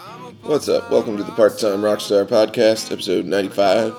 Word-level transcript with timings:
What's 0.00 0.66
up? 0.66 0.90
Welcome 0.90 1.18
to 1.18 1.22
the 1.22 1.32
Part 1.32 1.58
Time 1.58 1.82
Rockstar 1.82 2.24
Podcast, 2.26 2.90
episode 2.90 3.26
95. 3.26 3.94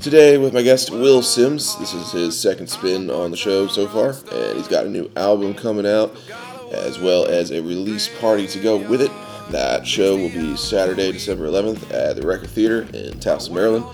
Today, 0.00 0.38
with 0.38 0.52
my 0.52 0.62
guest 0.62 0.90
Will 0.90 1.22
Sims. 1.22 1.78
This 1.78 1.94
is 1.94 2.10
his 2.10 2.40
second 2.40 2.66
spin 2.66 3.10
on 3.10 3.30
the 3.30 3.36
show 3.36 3.68
so 3.68 3.86
far, 3.86 4.16
and 4.36 4.58
he's 4.58 4.66
got 4.66 4.86
a 4.86 4.90
new 4.90 5.08
album 5.14 5.54
coming 5.54 5.86
out, 5.86 6.16
as 6.72 6.98
well 6.98 7.26
as 7.26 7.52
a 7.52 7.62
release 7.62 8.08
party 8.18 8.48
to 8.48 8.58
go 8.58 8.76
with 8.76 9.00
it. 9.00 9.12
That 9.50 9.86
show 9.86 10.16
will 10.16 10.30
be 10.30 10.56
Saturday, 10.56 11.12
December 11.12 11.46
11th 11.46 11.92
at 11.94 12.16
the 12.16 12.22
Recher 12.22 12.48
Theater 12.48 12.82
in 12.92 13.20
Towson, 13.20 13.52
Maryland, 13.52 13.86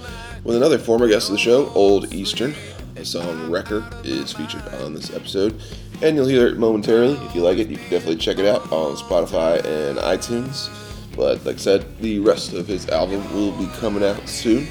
with 0.45 0.57
another 0.57 0.79
former 0.79 1.07
guest 1.07 1.29
of 1.29 1.35
the 1.35 1.39
show, 1.39 1.69
Old 1.75 2.15
Eastern. 2.15 2.55
The 2.95 3.05
song 3.05 3.51
Wrecker 3.51 3.87
is 4.05 4.33
featured 4.33 4.67
on 4.77 4.95
this 4.95 5.15
episode, 5.15 5.61
and 6.01 6.17
you'll 6.17 6.29
hear 6.29 6.47
it 6.47 6.57
momentarily. 6.57 7.15
If 7.27 7.35
you 7.35 7.43
like 7.43 7.59
it, 7.59 7.69
you 7.69 7.77
can 7.77 7.91
definitely 7.91 8.17
check 8.17 8.39
it 8.39 8.47
out 8.47 8.73
on 8.73 8.97
Spotify 8.97 9.63
and 9.67 9.99
iTunes. 9.99 10.71
But 11.17 11.45
like 11.45 11.57
I 11.57 11.59
said, 11.59 11.99
the 11.99 12.19
rest 12.21 12.53
of 12.53 12.67
his 12.67 12.89
album 12.89 13.23
will 13.35 13.53
be 13.53 13.67
coming 13.79 14.05
out 14.05 14.29
soon. 14.29 14.67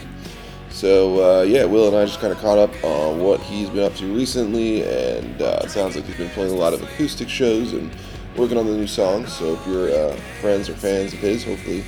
So 0.69 1.39
uh, 1.39 1.43
yeah, 1.43 1.65
Will 1.65 1.87
and 1.87 1.97
I 1.97 2.05
just 2.05 2.19
kind 2.19 2.33
of 2.33 2.39
caught 2.39 2.57
up 2.57 2.71
on 2.83 3.19
what 3.19 3.39
he's 3.41 3.69
been 3.69 3.83
up 3.83 3.95
to 3.95 4.05
recently, 4.13 4.83
and 4.83 5.41
uh, 5.41 5.61
it 5.63 5.69
sounds 5.69 5.95
like 5.95 6.05
he's 6.05 6.17
been 6.17 6.29
playing 6.29 6.53
a 6.53 6.55
lot 6.55 6.73
of 6.73 6.81
acoustic 6.81 7.29
shows 7.29 7.73
and 7.73 7.91
working 8.37 8.57
on 8.57 8.65
the 8.65 8.73
new 8.73 8.87
songs. 8.87 9.33
So 9.33 9.53
if 9.53 9.67
you're 9.67 9.91
uh, 9.91 10.15
friends 10.39 10.69
or 10.69 10.73
fans 10.75 11.13
of 11.13 11.19
his, 11.19 11.43
hopefully 11.43 11.83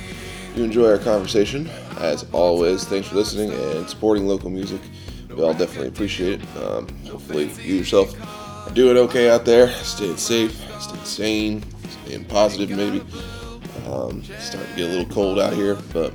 you 0.54 0.62
enjoy 0.62 0.90
our 0.90 0.98
conversation. 0.98 1.68
As 1.98 2.26
always, 2.32 2.84
thanks 2.84 3.08
for 3.08 3.16
listening 3.16 3.52
and 3.52 3.88
supporting 3.88 4.26
local 4.26 4.50
music. 4.50 4.80
We 5.28 5.42
all 5.42 5.54
definitely 5.54 5.88
appreciate 5.88 6.42
it. 6.42 6.56
Um, 6.62 6.86
hopefully 7.06 7.50
you 7.62 7.76
yourself 7.76 8.14
are 8.68 8.74
doing 8.74 8.96
okay 8.98 9.30
out 9.30 9.44
there, 9.44 9.70
staying 9.70 10.18
safe, 10.18 10.52
staying 10.80 11.04
sane, 11.04 11.64
staying 12.04 12.24
positive 12.26 12.70
maybe. 12.70 13.02
Um, 13.94 14.24
starting 14.40 14.70
to 14.70 14.76
get 14.76 14.88
a 14.88 14.92
little 14.92 15.14
cold 15.14 15.38
out 15.38 15.52
here, 15.52 15.76
but 15.92 16.12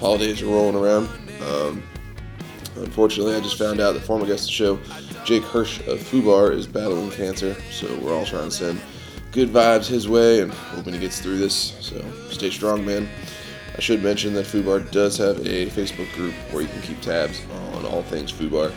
holidays 0.00 0.40
are 0.40 0.46
rolling 0.46 0.76
around. 0.76 1.08
Um, 1.42 1.82
unfortunately, 2.76 3.34
I 3.34 3.40
just 3.40 3.58
found 3.58 3.80
out 3.80 3.92
that 3.92 4.00
former 4.00 4.24
guest 4.24 4.44
of 4.44 4.46
the 4.46 4.52
show, 4.52 5.24
Jake 5.24 5.42
Hirsch 5.42 5.80
of 5.80 5.98
Fubar, 5.98 6.52
is 6.52 6.66
battling 6.66 7.10
cancer. 7.10 7.54
So 7.70 7.94
we're 7.98 8.14
all 8.14 8.24
trying 8.24 8.48
to 8.48 8.50
send 8.50 8.80
good 9.32 9.50
vibes 9.50 9.86
his 9.86 10.08
way 10.08 10.40
and 10.40 10.50
hoping 10.52 10.94
he 10.94 11.00
gets 11.00 11.20
through 11.20 11.36
this. 11.36 11.76
So 11.80 12.02
stay 12.30 12.50
strong, 12.50 12.84
man. 12.86 13.06
I 13.76 13.80
should 13.80 14.02
mention 14.02 14.32
that 14.34 14.46
Fubar 14.46 14.90
does 14.90 15.18
have 15.18 15.38
a 15.40 15.66
Facebook 15.66 16.12
group 16.14 16.34
where 16.50 16.62
you 16.62 16.68
can 16.68 16.80
keep 16.80 17.00
tabs 17.00 17.42
on 17.74 17.84
all 17.84 18.02
things 18.04 18.32
Fubar 18.32 18.72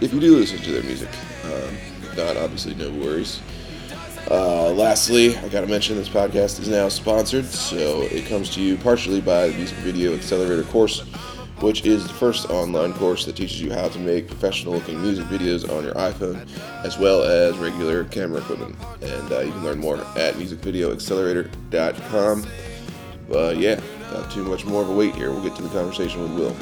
if 0.00 0.12
you 0.12 0.20
do 0.20 0.36
listen 0.36 0.58
to 0.58 0.70
their 0.70 0.82
music. 0.84 1.08
Um, 1.44 1.74
if 2.02 2.16
not, 2.16 2.36
obviously, 2.36 2.74
no 2.74 2.90
worries. 2.90 3.40
Uh, 4.30 4.70
lastly, 4.70 5.36
I 5.36 5.48
gotta 5.48 5.66
mention 5.68 5.96
this 5.96 6.08
podcast 6.08 6.58
is 6.60 6.68
now 6.68 6.88
sponsored, 6.88 7.44
so 7.44 8.02
it 8.02 8.26
comes 8.26 8.50
to 8.54 8.60
you 8.60 8.76
partially 8.76 9.20
by 9.20 9.48
the 9.48 9.54
Music 9.54 9.76
Video 9.78 10.14
Accelerator 10.14 10.62
course, 10.64 11.00
which 11.60 11.86
is 11.86 12.08
the 12.08 12.12
first 12.12 12.50
online 12.50 12.92
course 12.94 13.24
that 13.26 13.36
teaches 13.36 13.62
you 13.62 13.72
how 13.72 13.86
to 13.88 13.98
make 14.00 14.26
professional 14.26 14.74
looking 14.74 15.00
music 15.00 15.26
videos 15.26 15.70
on 15.72 15.84
your 15.84 15.94
iPhone, 15.94 16.44
as 16.84 16.98
well 16.98 17.22
as 17.22 17.56
regular 17.58 18.02
camera 18.04 18.40
equipment. 18.40 18.74
And 19.00 19.32
uh, 19.32 19.38
you 19.40 19.52
can 19.52 19.62
learn 19.62 19.78
more 19.78 19.98
at 20.16 20.34
musicvideoaccelerator.com. 20.34 22.46
But 23.28 23.58
yeah, 23.58 23.80
not 24.12 24.32
too 24.32 24.44
much 24.44 24.64
more 24.64 24.82
of 24.82 24.90
a 24.90 24.94
wait 24.94 25.14
here. 25.14 25.30
We'll 25.30 25.42
get 25.42 25.54
to 25.56 25.62
the 25.62 25.68
conversation 25.68 26.22
with 26.22 26.32
Will. 26.32 26.56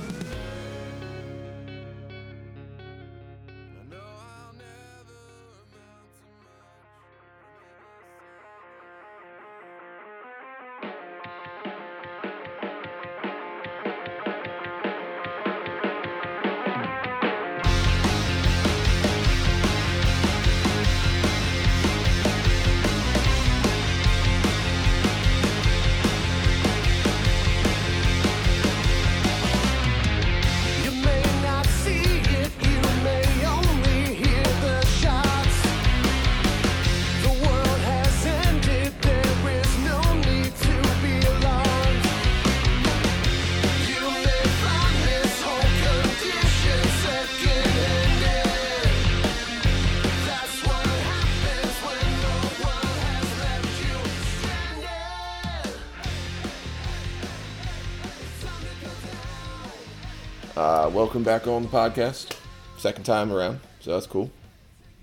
Welcome 60.95 61.25
back 61.25 61.49
on 61.49 61.63
the 61.63 61.69
podcast. 61.69 62.37
Second 62.77 63.03
time 63.05 63.33
around, 63.33 63.59
so 63.81 63.93
that's 63.93 64.07
cool. 64.07 64.31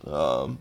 Um, 0.08 0.60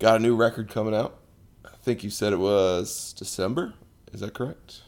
got 0.00 0.16
a 0.16 0.18
new 0.18 0.34
record 0.34 0.68
coming 0.68 0.96
out. 0.96 1.16
I 1.64 1.76
think 1.82 2.02
you 2.02 2.10
said 2.10 2.32
it 2.32 2.40
was 2.40 3.14
December. 3.16 3.74
Is 4.12 4.18
that 4.18 4.34
correct? 4.34 4.82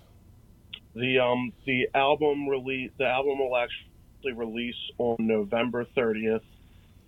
The 0.97 1.21
um 1.21 1.53
the 1.67 1.89
album 1.95 2.49
release 2.49 2.91
the 2.99 3.07
album 3.07 3.39
will 3.39 3.57
actually 3.57 4.33
release 4.33 4.75
on 4.99 5.17
November 5.21 5.87
30th, 5.97 6.43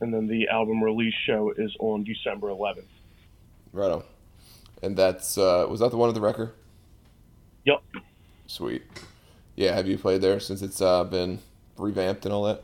and 0.00 0.14
then 0.14 0.28
the 0.28 0.46
album 0.48 0.84
release 0.84 1.14
show 1.26 1.52
is 1.56 1.74
on 1.80 2.04
December 2.04 2.46
11th. 2.46 2.84
Right 3.72 3.90
on. 3.90 4.04
And 4.84 4.96
that's 4.96 5.36
uh, 5.36 5.66
was 5.68 5.80
that 5.80 5.90
the 5.90 5.96
one 5.96 6.10
at 6.10 6.14
the 6.14 6.20
record? 6.20 6.52
Yep. 7.64 7.82
Sweet. 8.46 8.82
Yeah. 9.56 9.74
Have 9.74 9.88
you 9.88 9.98
played 9.98 10.20
there 10.20 10.38
since 10.38 10.62
it's 10.62 10.80
uh, 10.80 11.02
been 11.02 11.40
revamped 11.82 12.24
and 12.24 12.32
all 12.32 12.44
that? 12.44 12.62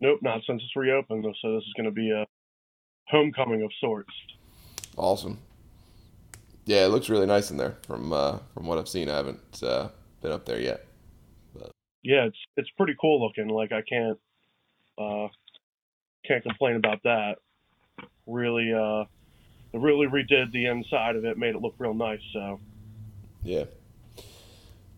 Nope, 0.00 0.20
not 0.22 0.42
since 0.46 0.62
it's 0.62 0.76
reopened. 0.76 1.24
So 1.40 1.54
this 1.54 1.62
is 1.64 1.72
going 1.76 1.86
to 1.86 1.92
be 1.92 2.10
a 2.10 2.26
homecoming 3.08 3.62
of 3.62 3.70
sorts. 3.80 4.10
Awesome. 4.96 5.38
Yeah, 6.66 6.84
it 6.84 6.88
looks 6.88 7.08
really 7.08 7.26
nice 7.26 7.50
in 7.50 7.56
there 7.56 7.76
from 7.86 8.12
uh, 8.12 8.38
from 8.54 8.66
what 8.66 8.78
I've 8.78 8.88
seen. 8.88 9.08
I 9.08 9.16
haven't 9.16 9.62
uh, 9.62 9.88
been 10.22 10.32
up 10.32 10.46
there 10.46 10.60
yet. 10.60 10.86
But. 11.54 11.70
Yeah, 12.02 12.24
it's 12.24 12.38
it's 12.56 12.70
pretty 12.76 12.94
cool 13.00 13.22
looking. 13.22 13.48
Like 13.48 13.72
I 13.72 13.82
can't 13.82 14.18
uh 14.98 15.28
can't 16.26 16.42
complain 16.42 16.76
about 16.76 17.02
that. 17.04 17.36
Really 18.26 18.72
uh 18.72 19.04
really 19.78 20.06
redid 20.06 20.52
the 20.52 20.66
inside 20.66 21.16
of 21.16 21.24
it, 21.24 21.36
made 21.36 21.54
it 21.54 21.60
look 21.60 21.74
real 21.78 21.94
nice. 21.94 22.20
So 22.32 22.60
Yeah. 23.42 23.64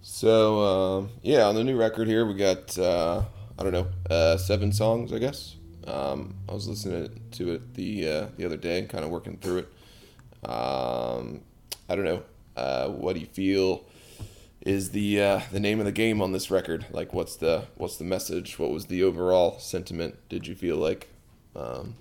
So 0.08 0.60
um, 0.60 1.10
yeah, 1.22 1.46
on 1.46 1.56
the 1.56 1.64
new 1.64 1.76
record 1.76 2.06
here 2.06 2.24
we 2.24 2.34
got 2.34 2.78
uh, 2.78 3.24
I 3.58 3.62
don't 3.64 3.72
know 3.72 3.88
uh, 4.08 4.36
seven 4.36 4.72
songs 4.72 5.12
I 5.12 5.18
guess. 5.18 5.56
Um, 5.84 6.36
I 6.48 6.54
was 6.54 6.68
listening 6.68 7.20
to 7.32 7.54
it 7.54 7.74
the 7.74 8.08
uh, 8.08 8.26
the 8.36 8.46
other 8.46 8.56
day, 8.56 8.82
kind 8.82 9.04
of 9.04 9.10
working 9.10 9.36
through 9.36 9.58
it. 9.58 10.48
Um, 10.48 11.40
I 11.88 11.96
don't 11.96 12.04
know. 12.04 12.22
Uh, 12.56 12.88
what 12.88 13.14
do 13.14 13.20
you 13.20 13.26
feel 13.26 13.84
is 14.60 14.90
the 14.92 15.20
uh, 15.20 15.40
the 15.50 15.60
name 15.60 15.80
of 15.80 15.86
the 15.86 15.92
game 15.92 16.22
on 16.22 16.30
this 16.30 16.52
record? 16.52 16.86
Like, 16.92 17.12
what's 17.12 17.34
the 17.36 17.64
what's 17.74 17.96
the 17.96 18.04
message? 18.04 18.60
What 18.60 18.70
was 18.70 18.86
the 18.86 19.02
overall 19.02 19.58
sentiment? 19.58 20.16
Did 20.28 20.46
you 20.46 20.54
feel 20.54 20.76
like? 20.76 21.08
Um, 21.56 21.96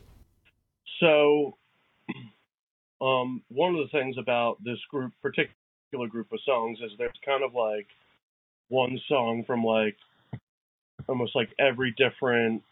So, 1.01 1.57
um, 3.01 3.41
one 3.49 3.75
of 3.75 3.81
the 3.81 3.89
things 3.91 4.15
about 4.19 4.63
this 4.63 4.79
group, 4.91 5.11
particular 5.85 6.09
group 6.09 6.31
of 6.31 6.39
songs, 6.45 6.79
is 6.83 6.91
there's 6.97 7.11
kind 7.25 7.43
of 7.43 7.53
like 7.53 7.87
one 8.69 8.99
song 9.07 9.43
from 9.45 9.63
like 9.63 9.95
almost 11.07 11.35
like 11.35 11.49
every 11.59 11.93
different 11.97 12.63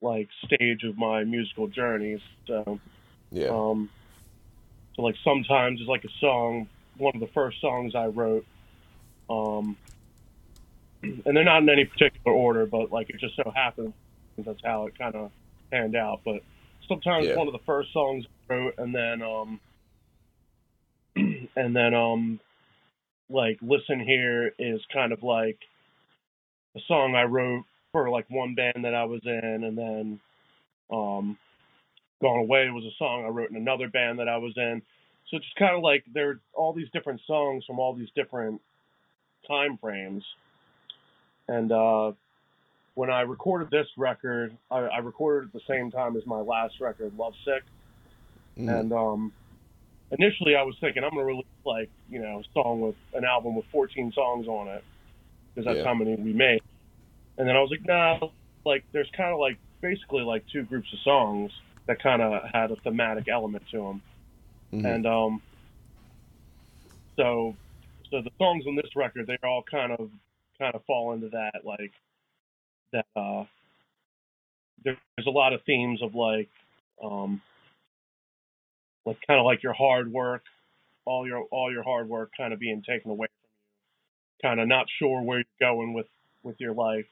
like 0.00 0.28
stage 0.44 0.82
of 0.84 0.96
my 0.96 1.24
musical 1.24 1.68
journey. 1.68 2.22
So, 2.46 2.80
yeah, 3.30 3.48
um, 3.48 3.90
so 4.96 5.02
like 5.02 5.14
sometimes 5.24 5.80
it's 5.80 5.88
like 5.88 6.04
a 6.04 6.12
song, 6.20 6.68
one 6.96 7.12
of 7.14 7.20
the 7.20 7.30
first 7.34 7.60
songs 7.60 7.94
I 7.94 8.06
wrote, 8.06 8.44
um, 9.30 9.76
and 11.02 11.36
they're 11.36 11.44
not 11.44 11.62
in 11.62 11.68
any 11.68 11.84
particular 11.84 12.36
order, 12.36 12.66
but 12.66 12.92
like 12.92 13.10
it 13.10 13.20
just 13.20 13.36
so 13.36 13.50
happens 13.54 13.92
that's 14.38 14.60
how 14.64 14.86
it 14.86 14.96
kind 14.96 15.14
of 15.14 15.30
panned 15.70 15.94
out. 15.94 16.20
But 16.24 16.42
sometimes 16.88 17.28
Yeah. 17.28 17.36
one 17.36 17.46
of 17.46 17.52
the 17.52 17.60
first 17.60 17.92
songs 17.92 18.24
I 18.48 18.54
wrote, 18.54 18.74
and 18.78 18.94
then 18.94 19.22
um, 19.22 19.60
and 21.56 21.76
then 21.76 21.94
um, 21.94 22.40
like 23.32 23.58
listen 23.62 24.00
here 24.00 24.52
is 24.58 24.80
kind 24.92 25.12
of 25.12 25.22
like 25.22 25.58
a 26.76 26.80
song 26.86 27.14
I 27.14 27.24
wrote 27.24 27.64
for 27.92 28.08
like 28.10 28.26
one 28.30 28.54
band 28.54 28.84
that 28.84 28.94
I 28.94 29.04
was 29.04 29.20
in, 29.24 29.64
and 29.64 29.76
then 29.76 30.20
um, 30.90 31.38
Gone 32.20 32.40
Away 32.40 32.70
was 32.70 32.84
a 32.84 32.94
song 32.98 33.24
I 33.24 33.28
wrote 33.28 33.50
in 33.50 33.56
another 33.56 33.88
band 33.88 34.18
that 34.18 34.28
I 34.28 34.38
was 34.38 34.52
in. 34.56 34.82
So 35.30 35.36
it's 35.36 35.46
just 35.46 35.56
kind 35.56 35.76
of 35.76 35.82
like 35.82 36.04
there 36.12 36.30
are 36.30 36.40
all 36.54 36.72
these 36.72 36.88
different 36.92 37.20
songs 37.26 37.64
from 37.66 37.78
all 37.78 37.94
these 37.94 38.10
different 38.14 38.60
time 39.46 39.78
frames. 39.78 40.24
And 41.48 41.72
uh, 41.72 42.12
when 42.94 43.10
I 43.10 43.22
recorded 43.22 43.70
this 43.70 43.86
record, 43.96 44.56
I, 44.70 44.78
I 44.78 44.98
recorded 44.98 45.48
at 45.48 45.52
the 45.52 45.60
same 45.68 45.90
time 45.90 46.16
as 46.16 46.24
my 46.26 46.40
last 46.40 46.74
record, 46.80 47.12
Lovesick. 47.16 47.64
Mm. 48.58 48.80
And 48.80 48.92
um, 48.92 49.32
initially, 50.10 50.54
I 50.56 50.62
was 50.62 50.76
thinking 50.80 51.02
I'm 51.02 51.10
gonna 51.10 51.24
release 51.24 51.46
like 51.64 51.90
you 52.08 52.20
know 52.20 52.40
a 52.40 52.44
song 52.54 52.80
with 52.80 52.96
an 53.14 53.24
album 53.24 53.56
with 53.56 53.66
14 53.72 54.12
songs 54.14 54.46
on 54.48 54.68
it 54.68 54.84
because 55.54 55.66
that's 55.66 55.78
Yeah. 55.78 55.84
how 55.84 55.94
many 55.94 56.14
we 56.16 56.32
made. 56.32 56.62
And 57.38 57.48
then 57.48 57.56
I 57.56 57.60
was 57.60 57.70
like, 57.70 57.86
nah, 57.86 58.18
like 58.64 58.84
there's 58.92 59.10
kind 59.16 59.32
of 59.32 59.38
like 59.40 59.58
basically 59.82 60.22
like 60.22 60.44
two 60.52 60.62
groups 60.64 60.88
of 60.92 60.98
songs 61.00 61.52
that 61.88 62.02
kind 62.02 62.22
of 62.22 62.42
had 62.52 62.70
a 62.70 62.76
thematic 62.76 63.28
element 63.28 63.64
to 63.72 63.78
them. 63.78 64.02
Mhm. 64.72 64.94
And 64.94 65.06
um, 65.06 65.42
so 67.18 67.54
so 68.10 68.22
the 68.22 68.30
songs 68.38 68.64
on 68.66 68.76
this 68.76 68.90
record 68.96 69.26
they 69.26 69.38
all 69.44 69.62
kind 69.70 69.92
of 69.92 70.10
kind 70.58 70.74
of 70.74 70.84
fall 70.84 71.12
into 71.12 71.28
that 71.30 71.64
like 71.64 71.92
that 72.92 73.06
uh 73.16 73.44
there, 74.84 74.96
there's 75.16 75.26
a 75.26 75.30
lot 75.30 75.52
of 75.52 75.60
themes 75.64 76.02
of 76.02 76.14
like 76.14 76.48
um 77.02 77.40
like 79.06 79.18
kind 79.26 79.40
of 79.40 79.46
like 79.46 79.62
your 79.62 79.72
hard 79.72 80.12
work 80.12 80.42
all 81.06 81.26
your 81.26 81.44
all 81.50 81.72
your 81.72 81.82
hard 81.82 82.08
work 82.08 82.32
kind 82.36 82.52
of 82.52 82.60
being 82.60 82.82
taken 82.82 83.10
away 83.10 83.26
from 83.26 83.48
you 84.44 84.48
kind 84.50 84.60
of 84.60 84.68
not 84.68 84.86
sure 84.98 85.22
where 85.22 85.38
you're 85.38 85.68
going 85.70 85.94
with 85.94 86.06
with 86.42 86.56
your 86.60 86.74
life. 86.74 87.06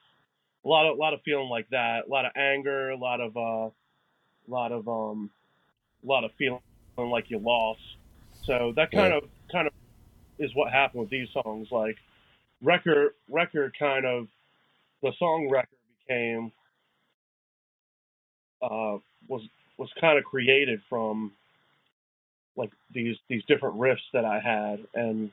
A 0.65 0.69
lot 0.69 0.91
of 0.91 0.97
a 0.99 1.01
lot 1.01 1.15
of 1.15 1.21
feeling 1.25 1.49
like 1.49 1.69
that 1.71 2.03
a 2.07 2.11
lot 2.11 2.27
of 2.27 2.33
anger 2.37 2.91
a 2.91 2.97
lot 2.97 3.21
of 3.21 3.37
uh 3.37 3.71
a 3.71 3.73
lot 4.49 4.73
of 4.73 4.89
um 4.89 5.31
a 6.05 6.09
lot 6.09 6.25
of 6.25 6.31
feeling 6.39 6.61
like 6.99 7.27
you 7.31 7.39
lost. 7.39 7.81
So 8.47 8.73
that 8.77 8.93
kind 8.93 9.13
Yeah. 9.13 9.19
of 9.23 9.23
kind 9.53 9.67
of 9.69 9.73
is 10.39 10.51
what 10.55 10.73
happened 10.73 11.03
with 11.03 11.11
these 11.11 11.29
songs. 11.33 11.69
Like 11.71 11.97
record 12.63 13.13
record 13.31 13.75
kind 13.79 14.07
of 14.07 14.29
the 15.03 15.13
song 15.19 15.49
record 15.51 15.79
became 16.07 16.53
uh 18.63 18.99
was 19.29 19.43
was 19.79 19.91
kind 20.01 20.19
of 20.19 20.25
created 20.25 20.81
from 20.89 21.33
like 22.57 22.71
these 22.93 23.17
these 23.29 23.43
different 23.47 23.77
riffs 23.77 23.99
that 24.13 24.25
I 24.25 24.41
had 24.41 24.81
and 24.95 25.31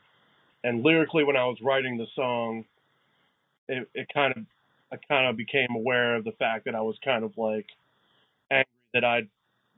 and 0.64 0.84
lyrically 0.84 1.24
when 1.24 1.36
I 1.36 1.46
was 1.46 1.58
writing 1.62 1.98
the 1.98 2.08
song 2.16 2.66
it, 3.68 3.88
it 3.94 4.08
kind 4.14 4.34
of 4.36 4.44
I 4.92 4.98
kind 5.08 5.28
of 5.28 5.36
became 5.36 5.76
aware 5.76 6.16
of 6.16 6.24
the 6.24 6.32
fact 6.32 6.66
that 6.66 6.76
I 6.76 6.82
was 6.82 6.96
kind 7.04 7.24
of 7.24 7.38
like 7.38 7.66
angry 8.52 8.66
that 8.94 9.04
I'd 9.04 9.28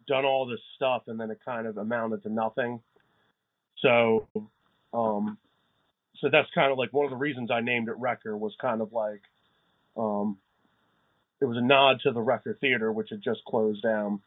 done 0.08 0.26
all 0.26 0.46
this 0.46 0.60
stuff 0.76 1.04
and 1.08 1.20
then 1.20 1.32
it 1.32 1.40
kind 1.44 1.68
of 1.68 1.78
amounted 1.78 2.24
to 2.24 2.30
nothing. 2.30 2.82
So 3.82 4.28
um 4.94 5.38
so 6.20 6.30
that's 6.32 6.50
kind 6.54 6.72
of 6.72 6.78
like 6.78 6.92
one 6.92 7.06
of 7.06 7.12
the 7.12 7.18
reasons 7.18 7.50
I 7.52 7.62
named 7.62 7.88
it 7.88 7.96
Wrecker 7.98 8.36
was 8.36 8.54
kind 8.62 8.82
of 8.82 8.94
like 8.94 9.22
um 9.98 10.38
it 11.42 11.46
was 11.46 11.58
a 11.58 11.62
nod 11.62 12.02
to 12.04 12.12
the 12.12 12.20
Recher 12.20 12.60
Theater 12.60 12.92
which 12.92 13.10
had 13.10 13.22
just 13.22 13.44
closed 13.46 13.82
down. 13.82 14.22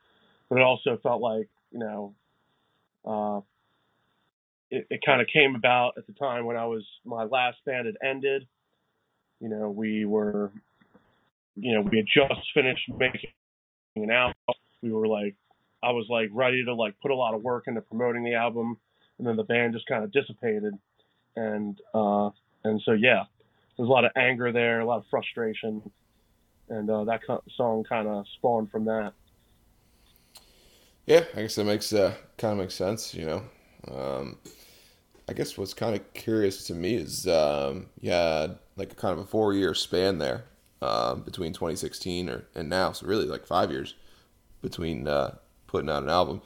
But 0.48 0.58
it 0.58 0.62
also 0.62 0.98
felt 1.02 1.20
like, 1.22 1.48
you 1.70 1.78
know, 1.78 2.14
uh 3.04 3.40
it, 4.70 4.86
it 4.90 5.00
kind 5.04 5.20
of 5.20 5.26
came 5.32 5.54
about 5.54 5.92
at 5.98 6.06
the 6.06 6.14
time 6.14 6.46
when 6.46 6.56
I 6.56 6.66
was 6.66 6.84
my 7.04 7.24
last 7.24 7.58
band 7.66 7.86
had 7.86 7.96
ended. 8.02 8.46
You 9.40 9.48
know, 9.48 9.70
we 9.70 10.04
were 10.04 10.50
you 11.56 11.74
know, 11.74 11.82
we 11.82 11.98
had 11.98 12.06
just 12.06 12.40
finished 12.54 12.88
making 12.96 13.30
an 13.96 14.10
album. 14.10 14.34
We 14.82 14.92
were 14.92 15.06
like 15.06 15.36
I 15.82 15.90
was 15.90 16.06
like 16.08 16.30
ready 16.32 16.64
to 16.64 16.74
like 16.74 16.94
put 17.00 17.10
a 17.10 17.14
lot 17.14 17.34
of 17.34 17.42
work 17.42 17.64
into 17.66 17.80
promoting 17.80 18.24
the 18.24 18.34
album 18.34 18.78
and 19.18 19.26
then 19.26 19.36
the 19.36 19.44
band 19.44 19.74
just 19.74 19.86
kind 19.86 20.04
of 20.04 20.12
dissipated 20.12 20.74
and 21.36 21.78
uh 21.94 22.30
and 22.64 22.80
so 22.84 22.92
yeah 22.92 23.24
there's 23.76 23.88
a 23.88 23.92
lot 23.92 24.04
of 24.04 24.12
anger 24.16 24.52
there 24.52 24.80
a 24.80 24.86
lot 24.86 24.98
of 24.98 25.04
frustration 25.10 25.82
and 26.68 26.90
uh 26.90 27.04
that 27.04 27.20
song 27.56 27.84
kind 27.88 28.06
of 28.08 28.24
spawned 28.36 28.70
from 28.70 28.84
that 28.84 29.12
Yeah, 31.06 31.24
I 31.34 31.42
guess 31.42 31.56
that 31.56 31.64
makes 31.64 31.92
uh, 31.92 32.14
kind 32.38 32.52
of 32.52 32.58
makes 32.58 32.74
sense. 32.74 33.14
You 33.14 33.26
know, 33.26 33.42
um, 33.90 34.38
I 35.28 35.32
guess 35.32 35.58
what's 35.58 35.74
kind 35.74 35.94
of 35.96 36.14
curious 36.14 36.66
to 36.68 36.74
me 36.74 36.94
is 36.94 37.26
um, 37.26 37.86
had 38.02 38.58
like 38.76 38.92
a 38.92 38.94
kind 38.96 39.12
of 39.12 39.20
a 39.20 39.26
four 39.26 39.54
year 39.54 39.74
span 39.74 40.18
there 40.18 40.44
um, 40.80 41.22
between 41.22 41.52
2016 41.52 42.28
or 42.28 42.44
and 42.54 42.68
now, 42.68 42.92
so 42.92 43.06
really 43.06 43.26
like 43.26 43.46
five 43.46 43.70
years 43.70 43.94
between 44.62 45.08
uh, 45.08 45.36
putting 45.66 45.90
out 45.90 46.02
an 46.02 46.10
album. 46.10 46.42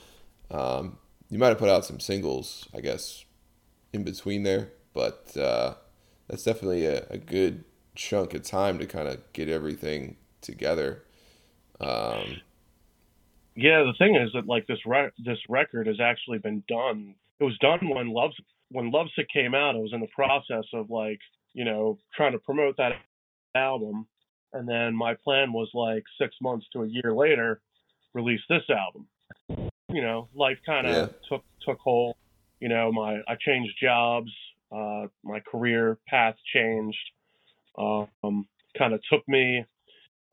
Um, 0.50 0.98
you 1.30 1.38
might 1.38 1.48
have 1.48 1.58
put 1.58 1.68
out 1.68 1.84
some 1.84 2.00
singles, 2.00 2.68
I 2.74 2.80
guess, 2.80 3.24
in 3.92 4.04
between 4.04 4.44
there, 4.44 4.72
but 4.94 5.36
uh, 5.36 5.74
that's 6.28 6.44
definitely 6.44 6.86
a, 6.86 7.06
a 7.10 7.18
good 7.18 7.64
chunk 7.94 8.34
of 8.34 8.42
time 8.42 8.78
to 8.78 8.86
kind 8.86 9.08
of 9.08 9.20
get 9.32 9.48
everything 9.48 10.16
together. 10.40 11.04
Um, 11.80 12.40
yeah 13.56 13.82
the 13.82 13.94
thing 13.98 14.14
is 14.16 14.30
that 14.34 14.46
like 14.46 14.66
this 14.66 14.78
re- 14.86 15.10
this 15.24 15.38
record 15.48 15.86
has 15.86 16.00
actually 16.00 16.38
been 16.38 16.62
done 16.68 17.14
it 17.40 17.44
was 17.44 17.56
done 17.58 17.88
when 17.88 18.08
love 18.08 18.30
when 18.70 18.90
lovesick 18.90 19.28
came 19.32 19.54
out. 19.54 19.76
I 19.76 19.78
was 19.78 19.92
in 19.92 20.00
the 20.00 20.08
process 20.08 20.64
of 20.72 20.90
like 20.90 21.20
you 21.54 21.64
know 21.64 21.98
trying 22.16 22.32
to 22.32 22.38
promote 22.38 22.76
that 22.78 22.92
album. 23.54 24.06
And 24.52 24.68
then 24.68 24.96
my 24.96 25.14
plan 25.14 25.52
was 25.52 25.68
like 25.74 26.04
six 26.20 26.34
months 26.40 26.66
to 26.72 26.82
a 26.82 26.86
year 26.86 27.12
later 27.14 27.60
release 28.14 28.40
this 28.48 28.62
album. 28.70 29.06
You 29.92 30.02
know 30.02 30.28
life 30.34 30.58
kind 30.64 30.86
of 30.86 30.94
Yeah. 30.94 31.06
took 31.28 31.44
took 31.64 31.78
hold. 31.78 32.16
You 32.60 32.68
know 32.68 32.90
my 32.90 33.20
i 33.28 33.36
changed 33.38 33.74
jobs 33.80 34.30
uh 34.72 35.06
my 35.22 35.40
career 35.40 35.98
path 36.08 36.36
changed 36.54 36.98
um 37.78 38.48
kind 38.78 38.94
of 38.94 39.00
took 39.12 39.26
me 39.28 39.64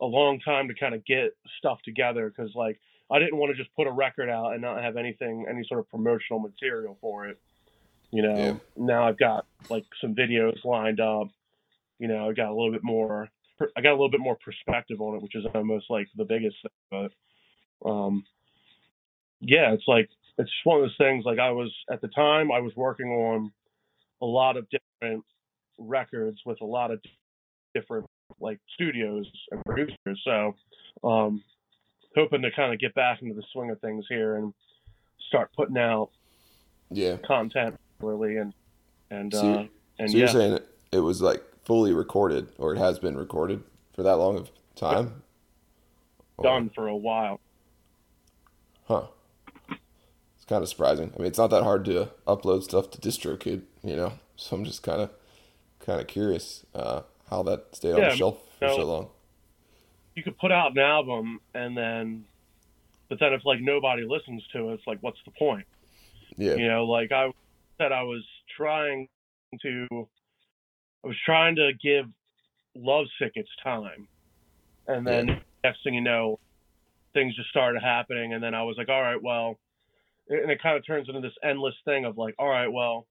a 0.02 0.06
long 0.06 0.40
time 0.40 0.70
to 0.70 0.74
kind 0.74 0.96
of 0.96 1.06
get 1.06 1.36
stuff 1.60 1.80
together 1.84 2.30
because 2.30 2.52
like 2.56 2.80
I 3.12 3.20
didn't 3.20 3.38
want 3.38 3.56
to 3.56 3.62
just 3.62 3.76
put 3.76 3.88
a 3.88 3.92
record 3.92 4.30
out 4.30 4.54
and 4.54 4.62
not 4.62 4.82
have 4.82 4.98
anything, 4.98 5.46
any 5.50 5.64
sort 5.68 5.80
of 5.80 5.90
promotional 5.90 6.40
material 6.40 6.98
for 7.02 7.28
it. 7.28 7.40
You 8.12 8.22
know, 8.22 8.38
Yeah. 8.38 8.56
now 8.76 9.08
I've 9.08 9.18
got 9.18 9.46
like 9.70 9.86
some 10.02 10.16
videos 10.16 10.64
lined 10.64 11.00
up. 11.00 11.28
You 12.00 12.08
know, 12.08 12.30
I 12.30 12.34
got 12.34 12.50
a 12.50 12.54
little 12.54 12.72
bit 12.72 12.84
more, 12.84 13.30
I 13.76 13.82
got 13.82 13.92
a 13.92 13.98
little 13.98 14.10
bit 14.10 14.20
more 14.20 14.38
perspective 14.44 15.00
on 15.02 15.16
it, 15.16 15.22
which 15.22 15.36
is 15.36 15.46
almost 15.54 15.90
like 15.90 16.08
the 16.16 16.26
biggest 16.26 16.58
thing. 16.62 17.12
But, 17.82 17.90
um, 17.90 18.24
yeah, 19.40 19.74
it's 19.74 19.88
like, 19.88 20.10
it's 20.38 20.50
just 20.50 20.66
one 20.66 20.78
of 20.78 20.84
those 20.84 20.98
things. 20.98 21.26
Like 21.26 21.40
I 21.40 21.52
was, 21.52 21.74
at 21.92 22.02
the 22.02 22.08
time, 22.08 22.52
I 22.52 22.60
was 22.60 22.76
working 22.76 23.08
on 23.08 23.52
a 24.22 24.26
lot 24.26 24.58
of 24.58 24.68
different 24.70 25.24
records 25.78 26.40
with 26.46 26.62
a 26.62 26.66
lot 26.66 26.92
of 26.92 27.00
different 27.74 28.06
like 28.40 28.60
studios 28.74 29.26
and 29.52 29.62
producers. 29.66 30.22
So, 30.24 30.56
um, 31.04 31.44
hoping 32.16 32.42
to 32.42 32.52
kind 32.52 32.74
of 32.74 32.80
get 32.80 32.94
back 32.96 33.22
into 33.22 33.34
the 33.34 33.44
swing 33.52 33.70
of 33.70 33.80
things 33.82 34.06
here 34.08 34.36
and 34.36 34.54
start 35.28 35.52
putting 35.56 35.78
out 35.78 36.10
yeah. 36.92 37.18
content 37.26 37.80
really 38.02 38.38
and 38.38 38.54
and 39.10 39.34
So 39.34 39.54
uh 39.54 39.68
and 40.00 40.12
so 40.12 40.18
yeah 40.18 40.20
you're 40.20 40.28
saying 40.28 40.60
it, 40.92 41.00
was 41.00 41.22
like 41.22 41.44
fully 41.66 41.94
recorded, 41.94 42.50
or 42.58 42.74
it 42.74 42.78
has 42.78 43.00
been 43.00 43.18
recorded 43.18 43.64
for 43.94 44.04
that 44.04 44.18
long 44.18 44.38
of 44.38 44.52
time? 44.76 45.24
Or- 46.38 46.44
done 46.44 46.70
for 46.74 46.88
a 46.88 46.96
while. 46.96 47.40
Huh. 48.88 49.08
It's 50.36 50.46
kind 50.46 50.62
of 50.62 50.70
surprising. 50.70 51.14
I 51.16 51.20
mean, 51.20 51.28
it's 51.28 51.38
not 51.38 51.52
that 51.52 51.64
hard 51.64 51.86
to 51.86 52.10
upload 52.28 52.64
stuff 52.64 52.92
to 52.92 52.98
DistroKid, 53.00 53.62
you 53.84 53.96
know. 53.96 54.14
So 54.36 54.56
I'm 54.56 54.66
just 54.66 54.84
kind 54.84 55.02
of, 55.02 55.10
kind 55.80 56.02
of 56.02 56.08
curious 56.08 56.66
uh, 56.76 57.02
how 57.30 57.44
that 57.44 57.76
stayed 57.76 57.94
on 57.94 58.02
the 58.02 58.16
shelf 58.16 58.40
for 58.60 58.66
no. 58.66 58.76
so 58.76 58.86
long. 58.86 59.10
You 60.16 60.24
could 60.24 60.38
put 60.38 60.52
out 60.52 60.72
an 60.72 60.80
album 60.80 61.40
and 61.54 61.76
then 61.78 62.26
but 63.10 63.20
then 63.20 63.34
if 63.34 63.46
like 63.46 63.60
nobody 63.62 64.04
listens 64.04 64.44
to 64.54 64.70
it, 64.70 64.74
it's 64.76 64.88
like 64.88 65.00
what's 65.02 65.20
the 65.26 65.32
point? 65.32 65.66
Yeah. 66.38 66.56
You 66.56 66.68
know, 66.68 66.86
like 66.86 67.12
I 67.12 67.32
said 67.78 67.92
I 67.92 68.04
was 68.04 68.24
trying 68.58 69.08
to 69.62 69.88
I 71.04 71.08
was 71.08 71.18
trying 71.26 71.56
to 71.58 71.72
give 71.82 72.06
Lovesick 72.76 73.34
its 73.36 73.50
time. 73.64 74.08
And 74.88 75.06
then 75.08 75.42
next 75.64 75.84
thing 75.84 75.94
you 75.94 76.02
know, 76.02 76.40
things 77.14 77.36
just 77.36 77.50
started 77.50 77.82
happening 77.82 78.34
and 78.34 78.44
then 78.44 78.54
I 78.54 78.64
was 78.64 78.76
like, 78.78 78.90
All 78.90 79.02
right, 79.02 79.22
well 79.22 79.58
and 80.30 80.52
it 80.52 80.62
kind 80.62 80.78
of 80.78 80.86
turns 80.86 81.08
into 81.10 81.22
this 81.22 81.34
endless 81.44 81.76
thing 81.86 82.06
of 82.06 82.18
like, 82.18 82.36
all 82.40 82.48
right, 82.48 82.72
well, 82.72 83.08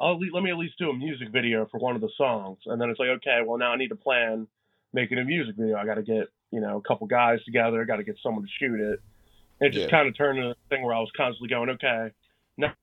I'll 0.00 0.18
le- 0.18 0.32
let 0.32 0.42
me 0.42 0.50
at 0.50 0.56
least 0.56 0.78
do 0.78 0.90
a 0.90 0.94
music 0.94 1.28
video 1.30 1.66
for 1.70 1.78
one 1.78 1.94
of 1.94 2.00
the 2.00 2.10
songs, 2.16 2.58
and 2.66 2.80
then 2.80 2.90
it's 2.90 2.98
like, 2.98 3.10
okay, 3.10 3.40
well 3.46 3.58
now 3.58 3.72
I 3.72 3.76
need 3.76 3.88
to 3.88 3.96
plan 3.96 4.46
making 4.94 5.18
a 5.18 5.24
music 5.24 5.56
video. 5.56 5.76
I 5.76 5.84
got 5.84 5.96
to 5.96 6.02
get 6.02 6.28
you 6.50 6.60
know 6.60 6.78
a 6.78 6.80
couple 6.88 7.06
guys 7.06 7.44
together, 7.44 7.82
I 7.82 7.84
got 7.84 7.96
to 7.96 8.04
get 8.04 8.16
someone 8.22 8.44
to 8.44 8.50
shoot 8.58 8.80
it. 8.80 9.00
And 9.60 9.68
it 9.68 9.72
just 9.72 9.84
Yeah. 9.84 9.90
kind 9.90 10.08
of 10.08 10.16
turned 10.16 10.38
into 10.38 10.50
a 10.50 10.54
thing 10.70 10.82
where 10.82 10.94
I 10.94 11.00
was 11.00 11.10
constantly 11.16 11.48
going, 11.48 11.68
okay, 11.70 12.10
next 12.56 12.78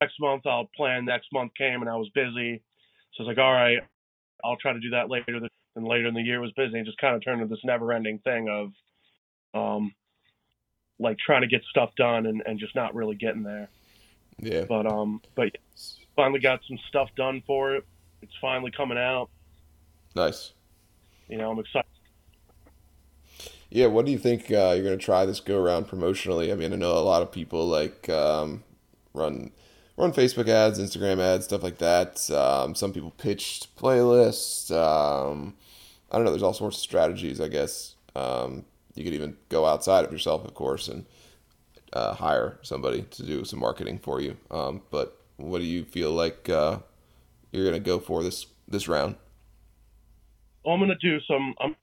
next 0.00 0.18
month 0.20 0.46
I'll 0.46 0.70
plan. 0.74 1.04
Next 1.04 1.26
month 1.32 1.52
came 1.58 1.82
and 1.82 1.90
I 1.90 1.96
was 1.96 2.08
busy, 2.14 2.62
so 3.12 3.22
I 3.24 3.26
was 3.26 3.36
like, 3.36 3.44
all 3.44 3.52
right, 3.52 3.78
I'll 4.42 4.56
try 4.56 4.72
to 4.72 4.80
do 4.80 4.90
that 4.90 5.10
later. 5.10 5.40
And 5.74 5.86
later 5.88 6.06
in 6.08 6.14
the 6.14 6.20
year 6.22 6.38
was 6.40 6.52
busy. 6.52 6.78
It 6.78 6.84
just 6.84 6.98
kind 6.98 7.16
of 7.16 7.24
turned 7.24 7.40
into 7.40 7.54
this 7.54 7.64
never-ending 7.64 8.18
thing 8.18 8.48
of, 8.50 8.72
um, 9.54 9.94
like 10.98 11.16
trying 11.18 11.40
to 11.40 11.46
get 11.46 11.62
stuff 11.70 11.90
done 11.96 12.26
and, 12.26 12.42
and 12.44 12.58
just 12.58 12.74
not 12.74 12.94
really 12.94 13.14
getting 13.16 13.42
there. 13.42 13.68
Yeah. 14.38 14.64
But 14.68 14.84
um, 14.86 15.22
but 15.34 15.56
finally 16.14 16.40
got 16.40 16.60
some 16.68 16.78
stuff 16.88 17.08
done 17.16 17.42
for 17.46 17.74
it. 17.76 17.84
it's 18.20 18.34
finally 18.40 18.70
coming 18.70 18.98
out. 18.98 19.30
Nice. 20.14 20.52
You 21.32 21.38
know, 21.38 21.50
I'm 21.50 21.58
excited. 21.58 21.86
Yeah, 23.70 23.86
what 23.86 24.04
do 24.04 24.12
you 24.12 24.18
think 24.18 24.50
uh, 24.50 24.74
you're 24.76 24.84
gonna 24.84 24.98
try 24.98 25.24
this 25.24 25.40
go 25.40 25.58
around 25.58 25.88
promotionally? 25.88 26.52
I 26.52 26.56
mean, 26.56 26.74
I 26.74 26.76
know 26.76 26.92
a 26.92 27.00
lot 27.00 27.22
of 27.22 27.32
people 27.32 27.66
like 27.66 28.06
um, 28.10 28.64
run 29.14 29.50
run 29.96 30.12
Facebook 30.12 30.46
ads, 30.46 30.78
Instagram 30.78 31.20
ads, 31.20 31.46
stuff 31.46 31.62
like 31.62 31.78
that. 31.78 32.30
Um, 32.30 32.74
some 32.74 32.92
people 32.92 33.12
pitched 33.12 33.74
playlists. 33.76 34.70
Um, 34.70 35.54
I 36.10 36.16
don't 36.16 36.26
know. 36.26 36.32
There's 36.32 36.42
all 36.42 36.52
sorts 36.52 36.76
of 36.76 36.82
strategies, 36.82 37.40
I 37.40 37.48
guess. 37.48 37.94
Um, 38.14 38.66
you 38.94 39.02
could 39.02 39.14
even 39.14 39.38
go 39.48 39.64
outside 39.64 40.04
of 40.04 40.12
yourself, 40.12 40.44
of 40.44 40.52
course, 40.52 40.88
and 40.88 41.06
uh, 41.94 42.12
hire 42.12 42.58
somebody 42.60 43.04
to 43.04 43.22
do 43.22 43.46
some 43.46 43.60
marketing 43.60 44.00
for 44.00 44.20
you. 44.20 44.36
Um, 44.50 44.82
but 44.90 45.18
what 45.38 45.60
do 45.60 45.64
you 45.64 45.86
feel 45.86 46.10
like 46.10 46.50
uh, 46.50 46.80
you're 47.52 47.64
gonna 47.64 47.80
go 47.80 48.00
for 48.00 48.22
this 48.22 48.48
this 48.68 48.86
round? 48.86 49.14
I'm 50.66 50.80
gonna 50.80 50.94
do 51.00 51.18
some. 51.28 51.54
I'm 51.60 51.76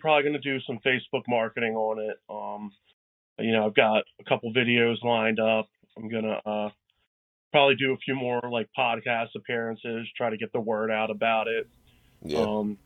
probably 0.00 0.24
gonna 0.24 0.38
do 0.40 0.60
some 0.60 0.78
Facebook 0.84 1.22
marketing 1.28 1.74
on 1.74 1.98
it. 1.98 2.16
Um, 2.28 2.72
you 3.38 3.52
know, 3.52 3.66
I've 3.66 3.74
got 3.74 4.04
a 4.20 4.24
couple 4.28 4.52
videos 4.52 5.02
lined 5.02 5.40
up. 5.40 5.68
I'm 5.96 6.08
gonna 6.08 6.40
uh, 6.46 6.70
probably 7.52 7.76
do 7.76 7.92
a 7.92 7.96
few 7.98 8.14
more 8.14 8.40
like 8.50 8.68
podcast 8.76 9.28
appearances, 9.36 10.06
try 10.16 10.30
to 10.30 10.36
get 10.36 10.52
the 10.52 10.60
word 10.60 10.90
out 10.90 11.10
about 11.10 11.48
it. 11.48 11.68
Yeah, 12.22 12.40
Um, 12.40 12.78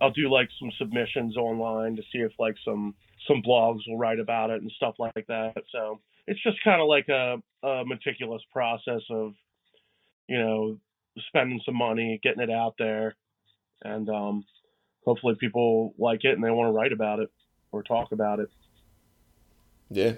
I'll 0.00 0.10
do 0.10 0.30
like 0.30 0.48
some 0.58 0.70
submissions 0.78 1.36
online 1.36 1.96
to 1.96 2.02
see 2.12 2.18
if 2.18 2.32
like 2.38 2.56
some 2.64 2.94
some 3.26 3.42
blogs 3.42 3.80
will 3.88 3.98
write 3.98 4.18
about 4.20 4.50
it 4.50 4.60
and 4.60 4.70
stuff 4.72 4.94
like 4.98 5.26
that. 5.28 5.54
So 5.72 6.00
it's 6.26 6.42
just 6.42 6.62
kind 6.62 6.80
of 6.80 6.88
like 6.88 7.08
a, 7.08 7.36
a 7.66 7.84
meticulous 7.84 8.42
process 8.52 9.02
of, 9.10 9.32
you 10.28 10.38
know, 10.38 10.78
spending 11.28 11.60
some 11.64 11.76
money, 11.76 12.20
getting 12.22 12.42
it 12.42 12.50
out 12.50 12.74
there, 12.78 13.14
and 13.82 14.08
um, 14.10 14.44
hopefully 15.06 15.34
people 15.36 15.94
like 15.98 16.24
it 16.24 16.32
and 16.34 16.44
they 16.44 16.50
want 16.50 16.68
to 16.68 16.72
write 16.72 16.92
about 16.92 17.20
it 17.20 17.30
or 17.72 17.82
talk 17.82 18.12
about 18.12 18.40
it. 18.40 18.50
yeah, 19.90 20.12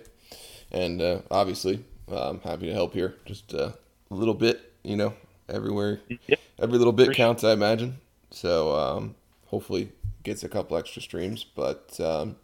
and 0.73 1.01
uh, 1.01 1.21
obviously, 1.31 1.85
uh, 2.11 2.31
I'm 2.31 2.41
happy 2.41 2.67
to 2.67 2.73
help 2.73 2.95
here. 2.95 3.15
Just 3.25 3.55
uh, 3.55 3.73
a 4.11 4.15
little 4.15 4.35
bit, 4.35 4.73
you 4.83 4.97
know, 4.97 5.15
everywhere, 5.49 6.01
Yeah. 6.27 6.37
every 6.59 6.79
little 6.79 6.93
bit 6.93 7.05
Appreciate- 7.05 7.25
counts, 7.25 7.45
I 7.45 7.53
imagine. 7.53 7.99
So 8.31 8.75
um, 8.77 9.15
hopefully, 9.47 9.93
gets 10.25 10.43
a 10.45 10.49
couple 10.49 10.77
extra 10.77 11.01
streams. 11.01 11.45
But 11.45 11.99
um, 12.01 12.37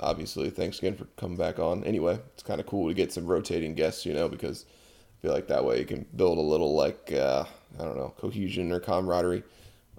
obviously, 0.00 0.50
thanks 0.50 0.78
again 0.78 0.96
for 0.96 1.04
coming 1.16 1.36
back 1.36 1.58
on. 1.58 1.84
Anyway, 1.84 2.18
it's 2.34 2.42
kind 2.42 2.60
of 2.60 2.66
cool 2.66 2.88
to 2.88 2.94
get 2.94 3.12
some 3.12 3.26
rotating 3.26 3.74
guests, 3.74 4.04
you 4.06 4.12
know, 4.14 4.28
because 4.28 4.64
I 4.66 5.22
feel 5.22 5.32
like 5.32 5.46
that 5.48 5.64
way 5.64 5.78
you 5.78 5.84
can 5.86 6.06
build 6.16 6.38
a 6.38 6.40
little 6.40 6.74
like 6.74 7.12
uh, 7.12 7.44
I 7.78 7.84
don't 7.84 7.96
know 7.96 8.12
cohesion 8.18 8.72
or 8.72 8.80
camaraderie 8.80 9.42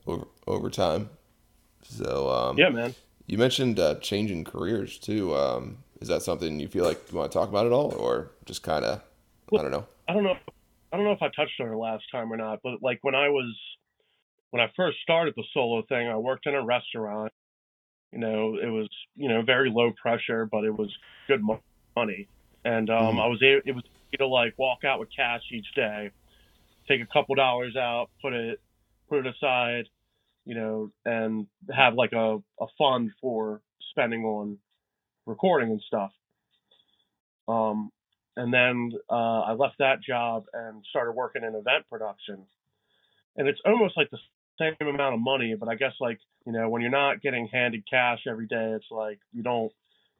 over 0.08 0.26
over 0.48 0.70
time. 0.70 1.10
So 1.88 2.30
um, 2.30 2.58
Yeah, 2.58 2.70
man. 2.70 2.94
You 3.28 3.38
mentioned 3.38 3.80
uh, 3.80 3.96
changing 3.96 4.44
careers 4.44 4.98
too. 5.00 5.36
Um, 5.36 5.78
is 6.02 6.08
that 6.10 6.22
something 6.22 6.60
you 6.60 6.68
feel 6.68 6.86
like 6.86 7.12
you 7.12 7.18
want 7.18 7.32
to 7.32 7.38
talk 7.38 7.50
about 7.50 7.66
at 7.66 7.72
all, 7.72 7.94
or 7.96 8.32
just 8.46 8.62
kind 8.62 8.86
of, 8.86 9.02
I 9.52 9.62
don't 9.62 9.72
know? 9.72 9.88
I 10.08 10.14
don't 10.14 10.24
know. 10.24 10.38
I 10.92 10.98
don't 10.98 11.06
know 11.06 11.14
if 11.14 11.22
I 11.22 11.30
touched 11.30 11.60
on 11.60 11.70
it 11.70 11.76
last 11.76 12.04
time 12.12 12.32
or 12.32 12.38
not, 12.38 12.60
but 12.64 12.82
like 12.82 13.00
when 13.02 13.16
I 13.16 13.30
was 13.30 13.54
when 14.52 14.62
I 14.62 14.72
first 14.76 14.98
started 15.02 15.34
the 15.36 15.44
solo 15.54 15.82
thing, 15.90 16.08
I 16.08 16.18
worked 16.18 16.46
in 16.46 16.56
a 16.56 16.64
restaurant. 16.64 17.32
You 18.12 18.20
know, 18.20 18.58
it 18.62 18.68
was 18.68 18.88
you 19.16 19.28
know 19.30 19.42
very 19.42 19.70
low 19.70 19.92
pressure, 20.02 20.48
but 20.50 20.64
it 20.64 20.72
was 20.72 20.96
good 21.28 21.42
money, 21.96 22.28
and 22.64 22.90
um, 22.90 23.16
Mhm. 23.16 23.22
I 23.22 23.28
was 23.28 23.42
able, 23.42 23.62
it 23.66 23.72
was 23.74 23.84
able 24.14 24.28
to 24.28 24.34
like 24.34 24.54
walk 24.58 24.84
out 24.84 25.00
with 25.00 25.10
cash 25.16 25.42
each 25.52 25.74
day, 25.76 26.12
take 26.88 27.02
a 27.02 27.08
couple 27.08 27.36
dollars 27.36 27.76
out, 27.76 28.10
put 28.22 28.34
it 28.34 28.60
put 29.10 29.26
it 29.26 29.36
aside, 29.36 29.90
you 30.46 30.56
know, 30.56 30.92
and 31.06 31.48
have 31.76 31.96
like 31.96 32.14
a 32.14 32.38
a 32.60 32.66
fund 32.78 33.12
for 33.22 33.62
spending 33.92 34.24
on 34.24 34.58
recording 35.26 35.72
and 35.72 35.82
stuff. 35.86 36.12
Um, 37.48 37.92
and 38.38 38.54
then 38.54 38.92
uh, 39.10 39.42
I 39.42 39.54
left 39.54 39.76
that 39.80 40.02
job 40.02 40.46
and 40.54 40.84
started 40.90 41.14
working 41.14 41.44
in 41.44 41.50
event 41.50 41.86
production. 41.90 42.46
And 43.38 43.48
it's 43.48 43.60
almost 43.66 43.98
like 43.98 44.10
the 44.12 44.20
same 44.60 44.76
amount 44.88 45.16
of 45.16 45.20
money, 45.20 45.56
but 45.60 45.70
I 45.70 45.76
guess 45.76 45.94
like 46.00 46.20
you 46.46 46.54
know 46.54 46.70
when 46.70 46.82
you're 46.82 46.92
not 46.92 47.22
getting 47.22 47.48
handed 47.52 47.84
cash 47.90 48.20
every 48.30 48.48
day, 48.48 48.74
it's 48.76 48.86
like 48.92 49.20
you 49.34 49.44
don't 49.44 49.72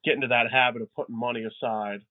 get 0.04 0.16
into 0.16 0.28
that 0.28 0.52
habit 0.52 0.82
of 0.82 0.94
putting 0.94 1.18
money 1.18 1.44
aside, 1.44 2.02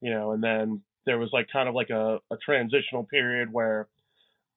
you 0.00 0.10
know. 0.10 0.32
And 0.32 0.42
then 0.42 0.82
there 1.06 1.18
was 1.18 1.30
like 1.32 1.48
kind 1.52 1.68
of 1.68 1.74
like 1.74 1.90
a, 1.90 2.18
a 2.30 2.36
transitional 2.44 3.04
period 3.04 3.52
where 3.52 3.88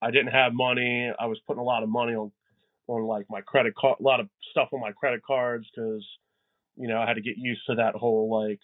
I 0.01 0.11
didn't 0.11 0.31
have 0.33 0.53
money. 0.53 1.11
I 1.17 1.25
was 1.27 1.39
putting 1.47 1.61
a 1.61 1.65
lot 1.65 1.83
of 1.83 1.89
money 1.89 2.13
on 2.13 2.31
on 2.87 3.03
like 3.03 3.25
my 3.29 3.41
credit 3.41 3.75
card, 3.75 3.97
a 3.99 4.03
lot 4.03 4.19
of 4.19 4.27
stuff 4.51 4.69
on 4.73 4.79
my 4.79 4.91
credit 4.91 5.21
cards 5.23 5.67
because 5.73 6.05
you 6.75 6.87
know 6.87 6.99
I 6.99 7.07
had 7.07 7.15
to 7.15 7.21
get 7.21 7.37
used 7.37 7.61
to 7.67 7.75
that 7.75 7.95
whole 7.95 8.29
like 8.29 8.59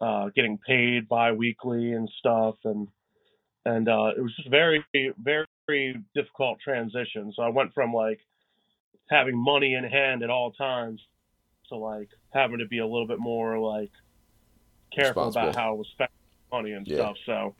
uh, 0.00 0.30
getting 0.34 0.58
paid 0.66 1.08
bi-weekly 1.08 1.92
and 1.92 2.10
stuff 2.18 2.56
and 2.64 2.88
and 3.66 3.88
uh, 3.88 4.12
it 4.16 4.22
was 4.22 4.34
just 4.36 4.48
very 4.48 4.84
very 5.24 6.02
difficult 6.14 6.58
transition. 6.60 7.32
So 7.36 7.42
i 7.42 7.48
went 7.48 7.74
from 7.74 7.92
like 7.92 8.20
having 9.10 9.36
money 9.36 9.74
in 9.74 9.84
hand 9.84 10.22
at 10.22 10.30
all 10.30 10.52
times 10.52 11.00
to 11.68 11.76
like 11.76 12.08
having 12.32 12.58
to 12.58 12.66
be 12.66 12.78
a 12.78 12.86
little 12.86 13.06
bit 13.06 13.18
more 13.18 13.58
like 13.58 13.90
careful 14.94 15.28
about 15.28 15.54
how 15.54 15.70
i 15.70 15.74
was 15.74 15.86
spending 15.92 16.10
money 16.52 16.72
and 16.72 16.86
Yeah. 16.86 16.96
stuff. 16.96 17.16
So 17.26 17.56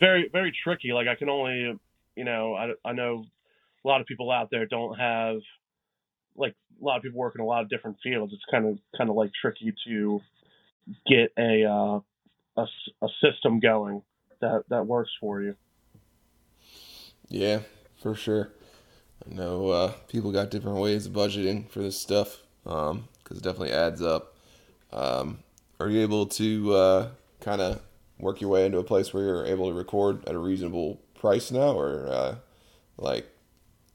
very 0.00 0.28
very 0.32 0.52
tricky. 0.64 0.92
Like 0.92 1.06
i 1.06 1.14
can 1.14 1.28
only 1.28 1.78
you 2.16 2.24
know 2.24 2.54
i, 2.54 2.72
I 2.84 2.92
know 2.92 3.24
a 3.84 3.88
lot 3.88 4.00
of 4.00 4.06
people 4.06 4.30
out 4.30 4.48
there 4.50 4.66
don't 4.66 4.98
have 4.98 5.36
like 6.36 6.54
a 6.80 6.84
lot 6.84 6.96
of 6.96 7.02
people 7.02 7.18
work 7.18 7.34
in 7.34 7.40
a 7.40 7.44
lot 7.44 7.62
of 7.62 7.68
different 7.68 7.96
fields 8.02 8.32
it's 8.32 8.44
kind 8.50 8.66
of 8.66 8.78
kind 8.96 9.10
of 9.10 9.16
like 9.16 9.30
tricky 9.40 9.74
to 9.86 10.20
get 11.06 11.32
a 11.38 11.64
uh, 11.64 12.00
a, 12.56 12.66
a 13.02 13.08
system 13.22 13.60
going 13.60 14.02
that 14.40 14.64
that 14.68 14.86
works 14.86 15.10
for 15.20 15.42
you. 15.42 15.56
Yeah, 17.28 17.60
for 18.02 18.14
sure. 18.14 18.50
I 19.24 19.34
know 19.34 19.68
uh, 19.68 19.92
people 20.08 20.32
got 20.32 20.50
different 20.50 20.78
ways 20.78 21.06
of 21.06 21.12
budgeting 21.12 21.68
for 21.68 21.80
this 21.80 22.00
stuff 22.00 22.40
because 22.64 23.36
it 23.38 23.42
definitely 23.42 23.72
adds 23.72 24.02
up. 24.02 24.36
Um, 24.92 25.38
are 25.78 25.88
you 25.88 26.00
able 26.00 26.26
to 26.26 26.74
uh, 26.74 27.08
kind 27.40 27.60
of 27.60 27.80
work 28.18 28.40
your 28.40 28.50
way 28.50 28.66
into 28.66 28.78
a 28.78 28.84
place 28.84 29.14
where 29.14 29.24
you're 29.24 29.46
able 29.46 29.68
to 29.68 29.74
record 29.74 30.26
at 30.26 30.34
a 30.34 30.38
reasonable 30.38 31.00
price 31.18 31.50
now, 31.50 31.72
or 31.72 32.08
uh, 32.08 32.34
like, 32.98 33.30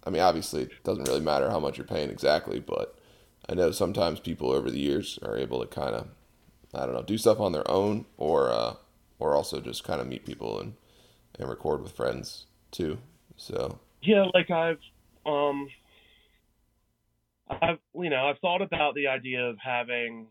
I 0.06 0.10
mean, 0.10 0.22
obviously 0.22 0.64
it 0.64 0.84
doesn't 0.84 1.08
really 1.08 1.22
matter 1.22 1.50
how 1.50 1.60
much 1.60 1.78
you're 1.78 1.88
paying 1.88 2.10
exactly, 2.10 2.60
but 2.60 2.98
I 3.50 3.54
know 3.54 3.72
sometimes 3.72 4.20
people 4.20 4.52
over 4.52 4.70
the 4.70 4.80
years 4.80 5.20
are 5.24 5.38
able 5.38 5.60
to 5.62 5.68
kind 5.68 5.96
of, 5.96 6.08
I 6.74 6.86
don't 6.86 6.94
know, 6.94 7.04
do 7.04 7.18
stuff 7.18 7.40
on 7.40 7.52
their 7.52 7.70
own, 7.70 8.06
or 8.18 8.52
uh, 8.52 8.76
or 9.20 9.36
also 9.36 9.62
just 9.62 9.84
kind 9.84 10.02
of 10.02 10.08
meet 10.08 10.26
people 10.26 10.60
and 10.60 10.74
and 11.40 11.50
record 11.50 11.82
with 11.82 11.92
friends 11.92 12.46
too. 12.72 12.98
So 13.38 13.80
Yeah, 14.02 14.26
like 14.34 14.52
I've 14.52 14.80
um 15.26 15.68
I've 17.50 17.80
you 17.94 18.10
know 18.10 18.28
I've 18.28 18.40
thought 18.40 18.62
about 18.62 18.96
the 18.96 19.08
idea 19.08 19.42
of 19.46 19.58
having 19.64 20.28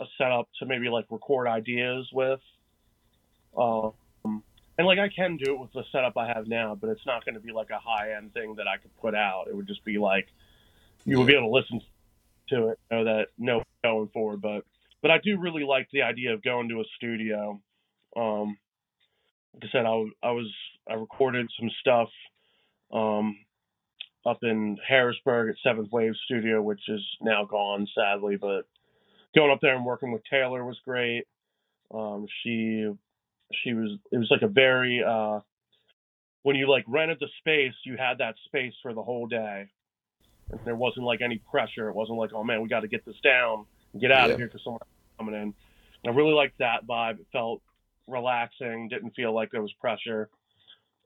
a 0.00 0.04
setup 0.18 0.48
to 0.58 0.66
maybe 0.66 0.88
like 0.88 1.06
record 1.10 1.48
ideas 1.48 2.08
with, 2.12 2.40
um, 3.56 3.92
and 4.78 4.86
like 4.86 4.98
I 4.98 5.08
can 5.08 5.36
do 5.36 5.54
it 5.54 5.58
with 5.58 5.72
the 5.72 5.84
setup 5.90 6.16
I 6.16 6.28
have 6.28 6.46
now, 6.46 6.74
but 6.74 6.90
it's 6.90 7.06
not 7.06 7.24
going 7.24 7.34
to 7.34 7.40
be 7.40 7.52
like 7.52 7.70
a 7.70 7.78
high 7.78 8.14
end 8.16 8.34
thing 8.34 8.54
that 8.56 8.68
I 8.68 8.76
could 8.76 8.94
put 8.96 9.14
out. 9.14 9.46
It 9.48 9.56
would 9.56 9.66
just 9.66 9.84
be 9.84 9.98
like 9.98 10.28
you 11.04 11.18
would 11.18 11.26
be 11.26 11.34
able 11.34 11.48
to 11.48 11.54
listen 11.54 11.80
to 12.48 12.68
it, 12.68 12.78
know 12.90 13.04
that 13.04 13.26
no 13.38 13.62
going 13.82 14.08
forward. 14.08 14.42
But 14.42 14.64
but 15.02 15.10
I 15.10 15.18
do 15.18 15.38
really 15.38 15.64
like 15.64 15.88
the 15.92 16.02
idea 16.02 16.34
of 16.34 16.42
going 16.42 16.68
to 16.68 16.80
a 16.80 16.84
studio. 16.96 17.60
Um, 18.16 18.58
like 19.54 19.64
I 19.64 19.68
said, 19.72 19.86
I, 19.86 20.04
I 20.22 20.32
was 20.32 20.52
I 20.88 20.94
recorded 20.94 21.50
some 21.58 21.70
stuff 21.80 22.08
um, 22.92 23.36
up 24.26 24.38
in 24.42 24.76
Harrisburg 24.86 25.50
at 25.50 25.56
Seventh 25.62 25.90
Wave 25.90 26.14
Studio, 26.24 26.60
which 26.60 26.82
is 26.88 27.00
now 27.20 27.44
gone 27.44 27.86
sadly. 27.94 28.36
But 28.36 28.66
going 29.34 29.50
up 29.50 29.60
there 29.62 29.74
and 29.74 29.86
working 29.86 30.12
with 30.12 30.22
Taylor 30.30 30.64
was 30.64 30.78
great. 30.84 31.24
Um, 31.94 32.26
she 32.42 32.90
she 33.62 33.72
was 33.72 33.90
it 34.12 34.18
was 34.18 34.28
like 34.30 34.42
a 34.42 34.48
very 34.48 35.02
uh, 35.06 35.40
when 36.42 36.56
you 36.56 36.68
like 36.70 36.84
rented 36.88 37.18
the 37.20 37.28
space, 37.38 37.74
you 37.84 37.96
had 37.96 38.18
that 38.18 38.34
space 38.46 38.74
for 38.82 38.92
the 38.94 39.02
whole 39.02 39.26
day, 39.26 39.66
and 40.50 40.60
there 40.64 40.76
wasn't 40.76 41.04
like 41.06 41.20
any 41.22 41.40
pressure. 41.50 41.88
It 41.88 41.94
wasn't 41.94 42.18
like 42.18 42.30
oh 42.34 42.44
man, 42.44 42.62
we 42.62 42.68
got 42.68 42.80
to 42.80 42.88
get 42.88 43.04
this 43.04 43.16
down 43.22 43.66
and 43.92 44.00
get 44.02 44.12
out 44.12 44.28
Yeah. 44.28 44.34
of 44.34 44.38
here 44.38 44.46
because 44.46 44.62
someone's 44.64 44.82
coming 45.18 45.34
in. 45.34 45.40
And 45.42 45.54
I 46.06 46.10
really 46.10 46.32
liked 46.34 46.58
that 46.58 46.86
vibe. 46.86 47.20
It 47.20 47.26
felt 47.32 47.62
relaxing. 48.06 48.88
Didn't 48.88 49.12
feel 49.16 49.34
like 49.34 49.50
there 49.50 49.62
was 49.62 49.72
pressure. 49.80 50.28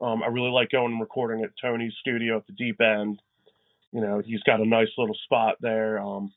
Um, 0.01 0.23
I 0.23 0.27
really 0.29 0.51
like 0.51 0.71
going 0.71 0.93
and 0.93 1.01
recording 1.01 1.45
at 1.45 1.51
Tony's 1.61 1.93
studio 2.01 2.39
at 2.39 2.47
the 2.47 2.53
deep 2.55 2.81
end. 2.81 3.21
You 3.93 4.01
know, 4.01 4.23
he's 4.25 4.43
got 4.45 4.61
a 4.61 4.67
nice 4.67 4.89
little 4.97 5.17
spot 5.25 5.57
there. 5.61 5.99
Um, 6.01 6.33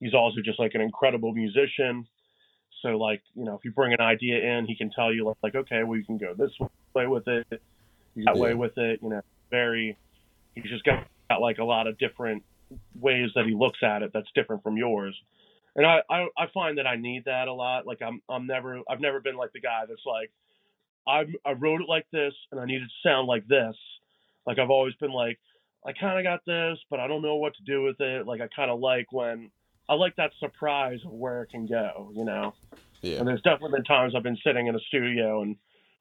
he's 0.00 0.14
also 0.14 0.40
just 0.44 0.58
like 0.58 0.74
an 0.74 0.80
incredible 0.80 1.32
musician. 1.32 2.06
So 2.82 2.90
like, 2.90 3.22
you 3.34 3.44
know, 3.44 3.54
if 3.54 3.64
you 3.64 3.72
bring 3.72 3.92
an 3.92 4.00
idea 4.00 4.38
in, 4.38 4.66
he 4.66 4.76
can 4.76 4.90
tell 4.90 5.12
you 5.12 5.26
like, 5.26 5.36
like 5.42 5.54
okay, 5.54 5.82
well 5.84 5.96
you 5.96 6.04
can 6.04 6.18
go 6.18 6.34
this 6.34 6.52
way 6.94 7.06
with 7.06 7.26
it, 7.26 7.46
that 8.24 8.36
way 8.36 8.54
with 8.54 8.76
it. 8.78 9.00
You 9.02 9.10
know, 9.10 9.22
very, 9.50 9.96
he's 10.54 10.64
just 10.64 10.84
got, 10.84 11.06
got 11.28 11.40
like 11.40 11.58
a 11.58 11.64
lot 11.64 11.86
of 11.86 11.98
different 11.98 12.44
ways 13.00 13.30
that 13.34 13.46
he 13.46 13.54
looks 13.54 13.78
at 13.82 14.02
it 14.02 14.10
that's 14.12 14.28
different 14.34 14.62
from 14.62 14.76
yours. 14.76 15.14
And 15.74 15.86
I, 15.86 16.00
I 16.10 16.26
I 16.36 16.46
find 16.52 16.78
that 16.78 16.86
I 16.86 16.96
need 16.96 17.24
that 17.26 17.48
a 17.48 17.52
lot. 17.52 17.86
Like 17.86 18.02
I'm 18.02 18.20
I'm 18.28 18.46
never 18.46 18.80
I've 18.88 19.00
never 19.00 19.20
been 19.20 19.36
like 19.36 19.52
the 19.52 19.60
guy 19.60 19.84
that's 19.88 20.04
like 20.06 20.30
I 21.06 21.24
I 21.48 21.52
wrote 21.52 21.80
it 21.80 21.88
like 21.88 22.06
this 22.12 22.34
and 22.50 22.60
I 22.60 22.64
need 22.64 22.82
it 22.82 22.86
to 22.86 23.08
sound 23.08 23.28
like 23.28 23.46
this. 23.46 23.76
Like 24.46 24.58
I've 24.58 24.70
always 24.70 24.94
been 24.94 25.12
like 25.12 25.38
I 25.86 25.92
kind 25.92 26.18
of 26.18 26.24
got 26.24 26.44
this, 26.44 26.78
but 26.90 27.00
I 27.00 27.06
don't 27.06 27.22
know 27.22 27.36
what 27.36 27.54
to 27.56 27.62
do 27.62 27.82
with 27.82 28.00
it. 28.00 28.26
Like 28.26 28.40
I 28.40 28.48
kind 28.54 28.70
of 28.70 28.80
like 28.80 29.12
when 29.12 29.50
I 29.88 29.94
like 29.94 30.16
that 30.16 30.32
surprise 30.38 31.00
of 31.04 31.12
where 31.12 31.42
it 31.42 31.50
can 31.50 31.66
go, 31.66 32.10
you 32.14 32.24
know. 32.24 32.54
Yeah. 33.02 33.18
And 33.18 33.28
there's 33.28 33.42
definitely 33.42 33.78
been 33.78 33.84
times 33.84 34.14
I've 34.14 34.22
been 34.22 34.38
sitting 34.44 34.66
in 34.66 34.74
a 34.74 34.80
studio 34.80 35.42
and 35.42 35.56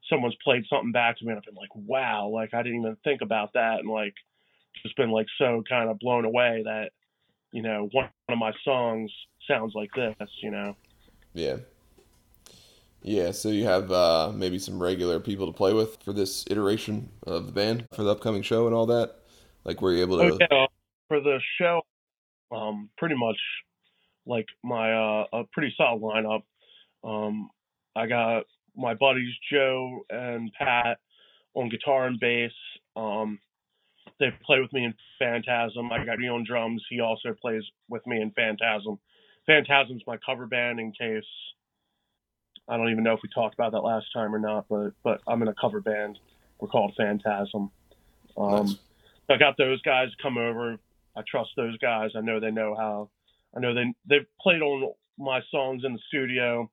someone's 0.10 0.36
played 0.44 0.65
something 0.70 0.91
back 0.91 1.17
to 1.17 1.25
me 1.25 1.32
and 1.32 1.38
I've 1.38 1.46
been 1.46 1.56
like, 1.56 1.74
wow, 1.75 2.27
like 2.27 2.53
I 2.53 2.63
didn't 2.63 2.82
even 2.82 2.98
think 3.03 3.22
about 3.22 3.53
that 3.53 3.79
and 3.79 3.89
like 3.89 4.13
just 4.84 4.96
been 4.98 5.12
like 5.12 5.27
so 5.38 5.63
kind 5.67 5.89
of 5.89 6.00
blown 6.00 6.25
away 6.25 6.63
that, 6.65 6.91
you 7.51 7.62
know, 7.62 7.89
one 7.91 8.10
of 8.29 8.38
my 8.38 8.51
songs 8.63 9.12
sounds 9.48 9.74
like 9.75 9.89
this, 9.96 10.15
you 10.41 10.51
know. 10.51 10.75
Yeah. 11.34 11.58
Yeah, 13.03 13.32
so 13.32 13.50
you 13.50 13.63
have 13.65 13.91
uh, 13.91 14.32
maybe 14.36 14.60
some 14.60 14.82
regular 14.82 15.20
people 15.20 15.46
to 15.46 15.53
play 15.53 15.72
with 15.72 16.01
for 16.03 16.12
this 16.12 16.44
iteration 16.50 17.10
of 17.25 17.46
the 17.46 17.51
band 17.51 17.88
for 17.96 18.03
the 18.03 18.10
upcoming 18.10 18.41
show 18.41 18.65
and 18.65 18.75
all 18.75 18.88
that. 18.88 19.20
Like, 19.63 19.82
were 19.82 19.94
you 19.94 20.01
able 20.01 20.17
to? 20.17 20.24
Oh, 20.24 20.38
yeah, 20.39 20.65
for 21.08 21.22
the 21.22 21.39
show, 21.58 21.82
um, 22.51 22.89
pretty 22.98 23.15
much 23.15 23.38
like 24.27 24.48
my 24.63 24.93
uh, 24.93 25.25
a 25.34 25.43
pretty 25.51 25.74
solid 25.77 26.01
lineup. 26.01 26.43
Um, 27.03 27.50
I 27.96 28.07
got 28.07 28.43
my 28.75 28.93
buddies 28.93 29.34
Joe 29.51 30.05
and 30.10 30.51
Pat 30.53 31.00
on 31.53 31.69
guitar 31.69 32.07
and 32.07 32.19
bass. 32.19 32.51
Um, 32.96 33.39
they 34.19 34.27
play 34.46 34.60
with 34.60 34.74
me 34.74 34.86
in 34.86 34.93
Phantasm. 35.19 35.91
I 35.91 36.05
got 36.05 36.19
me 36.19 36.27
on 36.27 36.43
drums. 36.48 36.84
He 36.89 37.01
also 37.01 37.34
plays 37.39 37.63
with 37.89 38.05
me 38.07 38.22
in 38.22 38.31
Phantasm. 38.31 39.00
Phantasm's 39.46 40.03
my 40.05 40.17
cover 40.25 40.46
band 40.46 40.79
in 40.79 40.91
case 40.91 41.24
I 42.67 42.77
don't 42.77 42.89
even 42.89 43.03
know 43.03 43.13
if 43.13 43.19
we 43.24 43.29
talked 43.34 43.55
about 43.55 43.72
that 43.72 43.79
last 43.81 44.07
time 44.13 44.36
or 44.36 44.39
not, 44.39 44.65
but 44.69 44.91
but 45.03 45.22
I'm 45.27 45.41
in 45.41 45.48
a 45.48 45.53
cover 45.60 45.79
band. 45.81 46.19
We're 46.60 46.67
called 46.67 46.93
Phantasm. 46.98 47.72
Um, 48.38 48.65
Nice. 48.65 48.75
I 49.29 49.38
got 49.38 49.57
those 49.57 49.81
guys 49.81 50.10
come 50.22 50.38
over. 50.38 50.77
I 51.15 51.22
trust 51.27 51.51
those 51.55 51.77
guys. 51.77 52.12
I 52.15 52.22
know 52.22 52.39
they 52.39 52.51
know 52.51 52.75
how. 52.75 53.10
I 53.57 53.59
know 53.59 53.73
they 53.73 53.85
they've 54.07 54.27
played 54.39 54.61
on 54.61 54.93
my 55.17 55.41
songs 55.49 55.83
in 55.83 55.93
the 55.93 55.99
studio. 56.07 56.69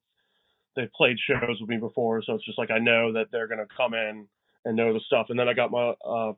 They've 0.77 0.93
played 0.93 1.17
shows 1.19 1.59
with 1.61 1.71
me 1.71 1.79
before, 1.79 2.23
so 2.23 2.35
it's 2.35 2.45
just 2.45 2.59
like 2.59 2.71
I 2.71 2.79
know 2.79 3.15
that 3.15 3.29
they're 3.33 3.49
gonna 3.49 3.67
come 3.75 3.95
in 3.95 4.29
and 4.65 4.77
know 4.77 4.93
the 4.93 5.01
stuff. 5.01 5.27
And 5.31 5.39
then 5.39 5.49
I 5.49 5.55
got 5.55 5.71
my 5.71 5.95
uh, 6.07 6.33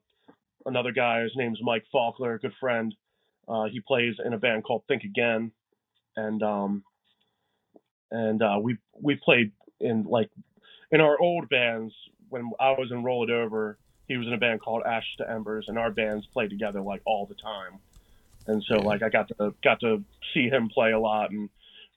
another 0.65 0.93
guy. 0.93 1.23
His 1.23 1.33
name's 1.35 1.59
Mike 1.63 1.85
Faulkner, 1.91 2.35
a 2.35 2.39
good 2.39 2.53
friend. 2.61 2.95
Uh, 3.49 3.65
he 3.65 3.81
plays 3.81 4.15
in 4.25 4.33
a 4.33 4.39
band 4.39 4.65
called 4.65 4.83
Think 4.87 5.03
Again, 5.03 5.51
and 6.17 6.43
um, 6.43 6.85
and 8.11 8.41
uh, 8.41 8.59
we 8.63 8.77
we 9.01 9.17
played 9.17 9.53
in 9.81 10.05
like 10.05 10.31
in 10.93 11.01
our 11.01 11.21
old 11.21 11.49
bands 11.49 11.93
when 12.29 12.51
I 12.61 12.71
was 12.71 12.91
in 12.93 13.03
Roll 13.03 13.25
It 13.25 13.31
Over. 13.31 13.79
He 14.07 14.17
was 14.17 14.29
in 14.29 14.33
a 14.33 14.39
band 14.39 14.61
called 14.61 14.85
Ash 14.87 15.07
to 15.19 15.29
Embers, 15.29 15.65
and 15.67 15.77
our 15.77 15.91
bands 15.91 16.25
played 16.33 16.51
together 16.51 16.81
like 16.81 17.03
all 17.05 17.27
the 17.27 17.35
time. 17.35 17.81
And 18.47 18.63
so 18.69 18.77
like 18.77 19.03
I 19.03 19.09
got 19.09 19.29
to 19.29 19.55
got 19.63 19.81
to 19.81 20.03
see 20.33 20.49
him 20.49 20.69
play 20.69 20.93
a 20.93 20.99
lot 20.99 21.31
and 21.31 21.49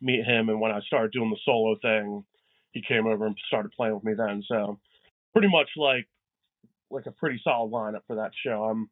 meet 0.02 0.26
him. 0.26 0.50
And 0.50 0.60
when 0.60 0.72
I 0.72 0.80
started 0.82 1.12
doing 1.12 1.30
the 1.30 1.38
solo 1.46 1.76
thing, 1.82 2.24
he 2.72 2.82
came 2.82 3.08
over 3.08 3.26
and 3.26 3.36
started 3.48 3.72
playing 3.72 3.96
with 3.96 4.04
me 4.04 4.14
then. 4.14 4.44
So 4.48 4.80
pretty 5.34 5.50
much 5.50 5.70
like 5.78 6.08
like 6.90 7.06
a 7.06 7.12
pretty 7.12 7.40
solid 7.44 7.72
lineup 7.72 8.02
for 8.08 8.16
that 8.16 8.32
show. 8.44 8.64
I'm 8.64 8.90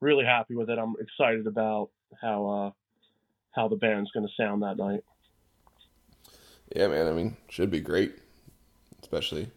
really 0.00 0.24
happy 0.24 0.54
with 0.54 0.70
it. 0.70 0.78
I'm 0.78 0.94
excited 1.00 1.46
about 1.46 1.90
how 2.20 2.46
uh 2.46 2.70
how 3.52 3.68
the 3.68 3.76
band's 3.76 4.10
going 4.12 4.26
to 4.26 4.32
sound 4.40 4.62
that 4.62 4.76
night. 4.76 5.00
Yeah, 6.74 6.86
man. 6.86 7.08
I 7.08 7.12
mean, 7.12 7.36
should 7.48 7.70
be 7.70 7.80
great, 7.80 8.14
especially 9.02 9.50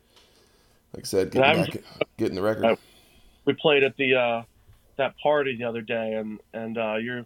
like 0.93 1.05
I 1.05 1.07
said, 1.07 1.31
getting 1.31 1.63
back, 1.65 1.83
getting 2.17 2.35
the 2.35 2.41
record. 2.41 2.65
I- 2.65 2.77
we 3.45 3.53
played 3.53 3.83
at 3.83 3.97
the 3.97 4.15
uh 4.15 4.43
that 4.97 5.15
party 5.21 5.57
the 5.57 5.65
other 5.65 5.81
day 5.81 6.13
and 6.13 6.39
and 6.53 6.77
uh 6.77 6.95
you're 6.95 7.25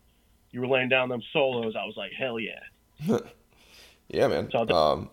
you 0.58 0.62
were 0.62 0.68
laying 0.76 0.90
down 0.90 1.08
them 1.08 1.22
solos 1.32 1.76
i 1.76 1.86
was 1.86 1.96
like 1.96 2.12
hell 2.18 2.40
yeah 2.40 2.60
Yeah, 4.10 4.28
man. 4.28 4.50
So 4.52 4.68
Um, 4.70 5.10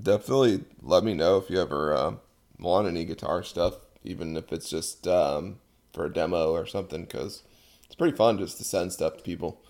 definitely 0.00 0.64
let 0.80 1.04
me 1.04 1.14
know 1.14 1.36
if 1.36 1.50
you 1.50 1.60
ever 1.60 1.94
uh, 1.94 2.14
want 2.58 2.88
any 2.88 3.04
guitar 3.04 3.42
stuff, 3.42 3.74
even 4.04 4.36
if 4.36 4.52
it's 4.52 4.70
just 4.70 5.06
um, 5.06 5.58
for 5.92 6.06
a 6.06 6.12
demo 6.12 6.52
or 6.52 6.66
something, 6.66 7.02
because 7.04 7.42
it's 7.84 7.94
pretty 7.94 8.16
fun 8.16 8.38
just 8.38 8.56
to 8.58 8.64
send 8.64 8.92
stuff 8.92 9.18
to 9.18 9.22
people, 9.22 9.60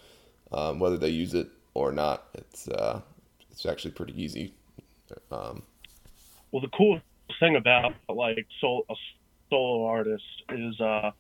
um, 0.53 0.79
whether 0.79 0.97
they 0.97 1.09
use 1.09 1.35
it 1.35 1.49
or 1.75 1.92
not. 1.92 2.29
It's 2.35 2.68
uh, 2.68 3.01
it's 3.51 3.66
actually 3.66 3.92
pretty 3.92 4.21
easy. 4.23 4.55
Um, 5.31 5.64
well 6.53 6.62
the 6.62 6.68
cool 6.77 7.01
thing 7.40 7.57
about 7.57 7.95
like 8.09 8.47
sol- 8.61 8.87
a 8.88 8.95
solo 9.51 9.85
artist 9.87 10.25
is 10.51 10.81
uh 10.81 11.11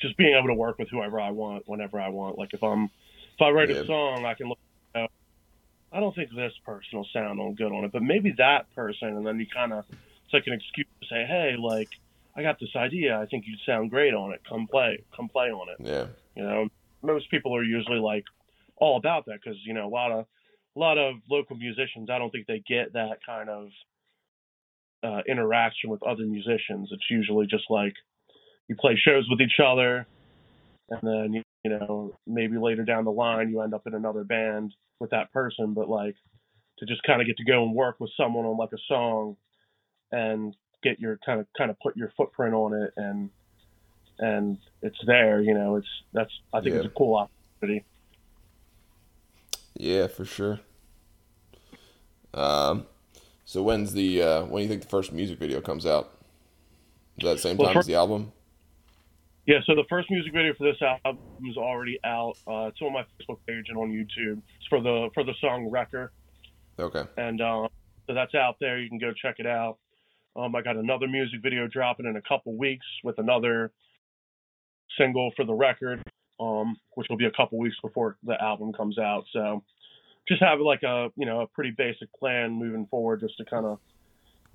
just 0.00 0.16
being 0.16 0.34
able 0.36 0.48
to 0.48 0.54
work 0.54 0.78
with 0.78 0.88
whoever 0.90 1.20
i 1.20 1.30
want 1.30 1.62
whenever 1.66 2.00
i 2.00 2.08
want 2.08 2.38
like 2.38 2.50
if 2.52 2.62
i'm 2.62 2.84
if 2.84 3.40
i 3.42 3.50
write 3.50 3.70
Yeah. 3.70 3.82
a 3.82 3.86
song 3.86 4.24
i 4.24 4.34
can 4.34 4.48
look 4.48 4.58
you 4.94 5.02
know, 5.02 5.08
i 5.92 6.00
don't 6.00 6.14
think 6.14 6.30
this 6.34 6.52
person 6.64 6.98
will 6.98 7.08
sound 7.12 7.40
on 7.40 7.54
good 7.54 7.72
on 7.72 7.84
it 7.84 7.92
but 7.92 8.02
maybe 8.02 8.34
that 8.38 8.66
person 8.74 9.08
and 9.08 9.26
then 9.26 9.38
you 9.38 9.46
kind 9.54 9.72
of 9.72 9.80
it's 10.24 10.34
like 10.34 10.44
an 10.46 10.52
excuse 10.54 10.86
to 11.02 11.08
say 11.08 11.24
hey 11.26 11.54
like 11.58 11.88
i 12.36 12.42
got 12.42 12.58
this 12.60 12.74
idea 12.76 13.18
i 13.18 13.26
think 13.26 13.44
you'd 13.46 13.60
sound 13.66 13.90
great 13.90 14.14
on 14.14 14.32
it 14.32 14.40
come 14.48 14.66
play 14.70 15.04
come 15.16 15.28
play 15.28 15.48
on 15.48 15.68
it 15.68 15.76
yeah, 15.78 16.06
You 16.34 16.42
know, 16.42 16.68
most 17.02 17.30
people 17.30 17.54
are 17.56 17.62
usually 17.62 17.98
like 17.98 18.24
all 18.76 18.96
about 18.96 19.24
that 19.26 19.38
because 19.42 19.58
you 19.64 19.74
know 19.74 19.86
a 19.86 19.94
lot 19.94 20.10
of 20.12 20.26
a 20.76 20.78
lot 20.78 20.98
of 20.98 21.14
local 21.30 21.56
musicians. 21.56 22.10
I 22.10 22.18
don't 22.18 22.30
think 22.30 22.46
they 22.46 22.62
get 22.68 22.92
that 22.92 23.18
kind 23.24 23.48
of 23.48 23.68
uh, 25.02 25.22
interaction 25.28 25.90
with 25.90 26.02
other 26.02 26.24
musicians. 26.26 26.88
It's 26.92 27.10
usually 27.10 27.46
just 27.46 27.64
like 27.70 27.94
you 28.68 28.76
play 28.76 28.96
shows 28.96 29.26
with 29.30 29.40
each 29.40 29.60
other, 29.64 30.06
and 30.90 31.00
then 31.02 31.32
you, 31.34 31.42
you 31.64 31.70
know 31.70 32.14
maybe 32.26 32.56
later 32.56 32.84
down 32.84 33.04
the 33.04 33.12
line 33.12 33.50
you 33.50 33.60
end 33.60 33.74
up 33.74 33.86
in 33.86 33.94
another 33.94 34.24
band 34.24 34.74
with 35.00 35.10
that 35.10 35.32
person. 35.32 35.74
But 35.74 35.88
like 35.88 36.16
to 36.78 36.86
just 36.86 37.02
kind 37.02 37.20
of 37.20 37.26
get 37.26 37.36
to 37.38 37.44
go 37.44 37.64
and 37.64 37.74
work 37.74 37.96
with 38.00 38.10
someone 38.16 38.44
on 38.44 38.56
like 38.56 38.72
a 38.72 38.78
song 38.88 39.36
and 40.12 40.54
get 40.82 41.00
your 41.00 41.18
kind 41.24 41.40
of 41.40 41.46
kind 41.56 41.70
of 41.70 41.78
put 41.80 41.96
your 41.96 42.12
footprint 42.16 42.54
on 42.54 42.74
it 42.74 42.92
and 42.96 43.30
and 44.18 44.58
it's 44.82 44.98
there 45.06 45.40
you 45.40 45.52
know 45.52 45.76
it's 45.76 45.88
that's 46.12 46.30
i 46.52 46.60
think 46.60 46.76
it's 46.76 46.86
a 46.86 46.90
cool 46.90 47.16
opportunity 47.16 47.84
yeah, 49.78 50.06
for 50.06 50.24
sure. 50.24 50.60
Um, 52.32 52.86
so 53.44 53.62
when's 53.62 53.92
the 53.92 54.22
uh, 54.22 54.44
when 54.44 54.60
do 54.60 54.62
you 54.62 54.68
think 54.68 54.82
the 54.82 54.88
first 54.88 55.12
music 55.12 55.38
video 55.38 55.60
comes 55.60 55.86
out? 55.86 56.12
Is 57.18 57.24
that 57.24 57.34
the 57.34 57.38
same 57.38 57.56
Well, 57.56 57.68
time 57.68 57.78
as 57.78 57.86
the 57.86 57.94
album? 57.94 58.32
Yeah 59.46 59.58
so 59.66 59.74
the 59.74 59.84
first 59.88 60.10
music 60.10 60.32
video 60.32 60.52
for 60.54 60.64
this 60.64 60.80
album 61.04 61.18
is 61.48 61.56
already 61.56 61.98
out. 62.04 62.34
Uh, 62.46 62.66
it's 62.68 62.80
on 62.82 62.92
my 62.92 63.02
facebook 63.02 63.38
page 63.46 63.66
and 63.68 63.78
on 63.78 63.90
youtube. 63.90 64.40
It's 64.58 64.66
for 64.68 64.80
the 64.80 65.08
for 65.14 65.24
the 65.24 65.34
song 65.40 65.68
wrecker. 65.70 66.12
Okay. 66.78 67.04
and 67.16 67.40
uh, 67.40 67.68
so 68.06 68.14
that's 68.14 68.34
out 68.34 68.56
there. 68.60 68.78
You 68.78 68.88
can 68.88 68.98
go 68.98 69.12
check 69.12 69.36
it 69.38 69.46
out. 69.46 69.78
Um, 70.36 70.54
i 70.54 70.60
got 70.60 70.76
another 70.76 71.08
music 71.08 71.40
video 71.42 71.66
dropping 71.66 72.04
in 72.06 72.16
a 72.16 72.22
couple 72.22 72.54
weeks 72.56 72.84
with 73.02 73.18
another 73.18 73.72
single 74.98 75.32
for 75.36 75.44
the 75.44 75.54
record 75.54 76.02
um, 76.38 76.76
which 76.94 77.06
will 77.08 77.16
be 77.16 77.24
a 77.26 77.30
couple 77.30 77.58
weeks 77.58 77.76
before 77.82 78.16
the 78.24 78.40
album 78.42 78.72
comes 78.72 78.98
out. 78.98 79.24
So 79.32 79.62
just 80.28 80.42
have 80.42 80.60
like 80.60 80.82
a 80.82 81.08
you 81.16 81.24
know 81.26 81.40
a 81.40 81.46
pretty 81.46 81.70
basic 81.70 82.12
plan 82.12 82.52
moving 82.52 82.86
forward 82.90 83.20
just 83.20 83.36
to 83.38 83.44
kind 83.44 83.64
of 83.64 83.78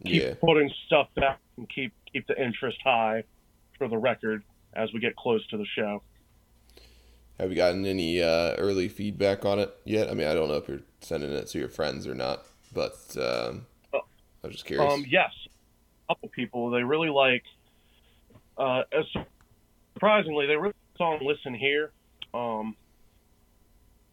keep 0.06 0.22
Yeah. 0.22 0.34
putting 0.40 0.72
stuff 0.86 1.08
back 1.16 1.40
and 1.58 1.68
keep 1.70 1.94
keep 2.12 2.28
the 2.28 2.40
interest 2.42 2.78
high 2.84 3.24
for 3.78 3.88
the 3.88 3.98
record 3.98 4.44
as 4.74 4.92
we 4.94 5.00
get 5.00 5.16
close 5.16 5.46
to 5.48 5.58
the 5.58 5.66
show. 5.76 6.02
Have 7.40 7.50
you 7.50 7.56
gotten 7.56 7.86
any 7.86 8.22
uh, 8.22 8.56
early 8.58 8.88
feedback 8.88 9.46
on 9.46 9.60
it 9.60 9.74
yet? 9.84 10.10
I 10.10 10.14
mean, 10.14 10.28
I 10.28 10.34
don't 10.34 10.48
know 10.48 10.58
if 10.58 10.68
you're 10.68 10.82
sending 11.00 11.32
it 11.32 11.48
to 11.48 11.60
your 11.60 11.70
friends 11.70 12.06
or 12.06 12.14
not, 12.14 12.46
but 12.74 12.96
um, 13.18 13.66
I 13.94 14.48
was 14.48 14.54
just 14.54 14.66
curious. 14.66 14.94
Um, 14.94 15.06
yes, 15.10 15.32
a 15.48 16.14
couple 16.14 16.30
people 16.30 16.70
they 16.70 16.84
really 16.84 17.10
like. 17.10 17.44
Uh, 18.58 18.84
as 18.92 19.06
surprisingly, 19.94 20.46
they 20.46 20.56
really 20.56 20.68
like 20.68 20.94
the 20.94 20.98
song 20.98 21.20
"Listen 21.24 21.54
Here." 21.54 21.92
Um, 22.34 22.76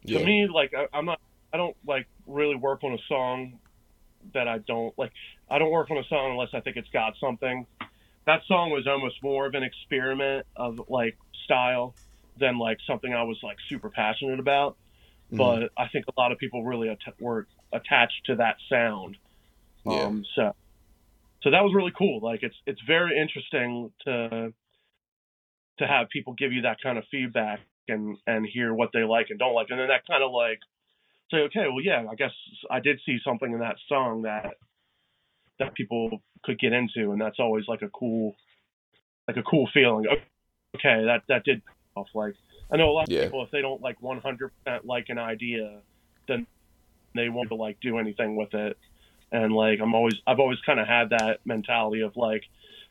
yeah. 0.03 0.19
To 0.19 0.25
me, 0.25 0.47
like 0.51 0.73
I, 0.73 0.87
I'm 0.91 1.05
not, 1.05 1.19
I 1.53 1.57
don't 1.57 1.75
like 1.85 2.07
really 2.25 2.55
work 2.55 2.83
on 2.83 2.93
a 2.93 2.99
song 3.07 3.59
that 4.33 4.47
I 4.47 4.59
don't 4.59 4.97
like. 4.97 5.11
I 5.49 5.59
don't 5.59 5.71
work 5.71 5.91
on 5.91 5.97
a 5.97 6.03
song 6.05 6.31
unless 6.31 6.49
I 6.53 6.61
think 6.61 6.77
it's 6.77 6.89
got 6.89 7.13
something. 7.19 7.65
That 8.25 8.41
song 8.47 8.69
was 8.71 8.85
almost 8.87 9.21
more 9.23 9.47
of 9.47 9.55
an 9.55 9.63
experiment 9.63 10.45
of 10.55 10.79
like 10.89 11.17
style 11.45 11.95
than 12.37 12.57
like 12.59 12.77
something 12.85 13.13
I 13.13 13.23
was 13.23 13.37
like 13.43 13.57
super 13.67 13.89
passionate 13.89 14.39
about. 14.39 14.77
Mhm. 15.31 15.37
But 15.37 15.71
I 15.77 15.87
think 15.89 16.05
a 16.07 16.19
lot 16.19 16.31
of 16.31 16.37
people 16.37 16.63
really 16.63 16.89
at- 16.89 17.19
were 17.19 17.47
attached 17.71 18.25
to 18.25 18.35
that 18.35 18.57
sound. 18.69 19.17
Yeah. 19.85 20.03
Um, 20.03 20.25
so, 20.35 20.55
so 21.41 21.51
that 21.51 21.63
was 21.63 21.73
really 21.73 21.93
cool. 21.97 22.19
Like 22.21 22.43
it's 22.43 22.55
it's 22.65 22.81
very 22.81 23.17
interesting 23.19 23.91
to 24.05 24.53
to 25.77 25.87
have 25.87 26.09
people 26.09 26.33
give 26.33 26.51
you 26.51 26.63
that 26.63 26.77
kind 26.81 26.97
of 26.97 27.05
feedback 27.09 27.61
and 27.87 28.17
and 28.27 28.45
hear 28.45 28.73
what 28.73 28.91
they 28.93 29.03
like 29.03 29.27
and 29.29 29.39
don't 29.39 29.53
like, 29.53 29.67
and 29.69 29.79
then 29.79 29.87
that 29.87 30.05
kind 30.05 30.23
of 30.23 30.31
like 30.31 30.59
say, 31.31 31.37
okay, 31.43 31.67
well, 31.67 31.81
yeah, 31.81 32.05
I 32.09 32.15
guess 32.15 32.33
I 32.69 32.79
did 32.79 32.99
see 33.05 33.19
something 33.23 33.51
in 33.51 33.59
that 33.59 33.77
song 33.87 34.23
that 34.23 34.55
that 35.59 35.75
people 35.75 36.21
could 36.43 36.59
get 36.59 36.73
into, 36.73 37.11
and 37.11 37.21
that's 37.21 37.39
always 37.39 37.65
like 37.67 37.81
a 37.81 37.89
cool 37.89 38.35
like 39.27 39.37
a 39.37 39.43
cool 39.43 39.69
feeling. 39.73 40.05
Okay, 40.75 41.05
that 41.05 41.23
that 41.29 41.43
did 41.43 41.63
pay 41.65 41.73
off. 41.95 42.07
Like 42.13 42.33
I 42.71 42.77
know 42.77 42.89
a 42.89 42.93
lot 42.93 43.03
of 43.07 43.13
Yeah. 43.13 43.25
people 43.25 43.43
if 43.43 43.51
they 43.51 43.61
don't 43.61 43.81
like 43.81 43.99
100% 44.01 44.49
like 44.83 45.05
an 45.09 45.17
idea, 45.17 45.81
then 46.27 46.47
they 47.15 47.29
won't 47.29 47.49
to 47.49 47.55
like 47.55 47.79
do 47.81 47.97
anything 47.97 48.35
with 48.35 48.53
it. 48.53 48.77
And 49.31 49.53
like 49.53 49.79
I'm 49.81 49.93
always 49.93 50.15
I've 50.25 50.39
always 50.39 50.59
kind 50.65 50.79
of 50.79 50.87
had 50.87 51.09
that 51.09 51.39
mentality 51.45 52.01
of 52.01 52.15
like 52.15 52.43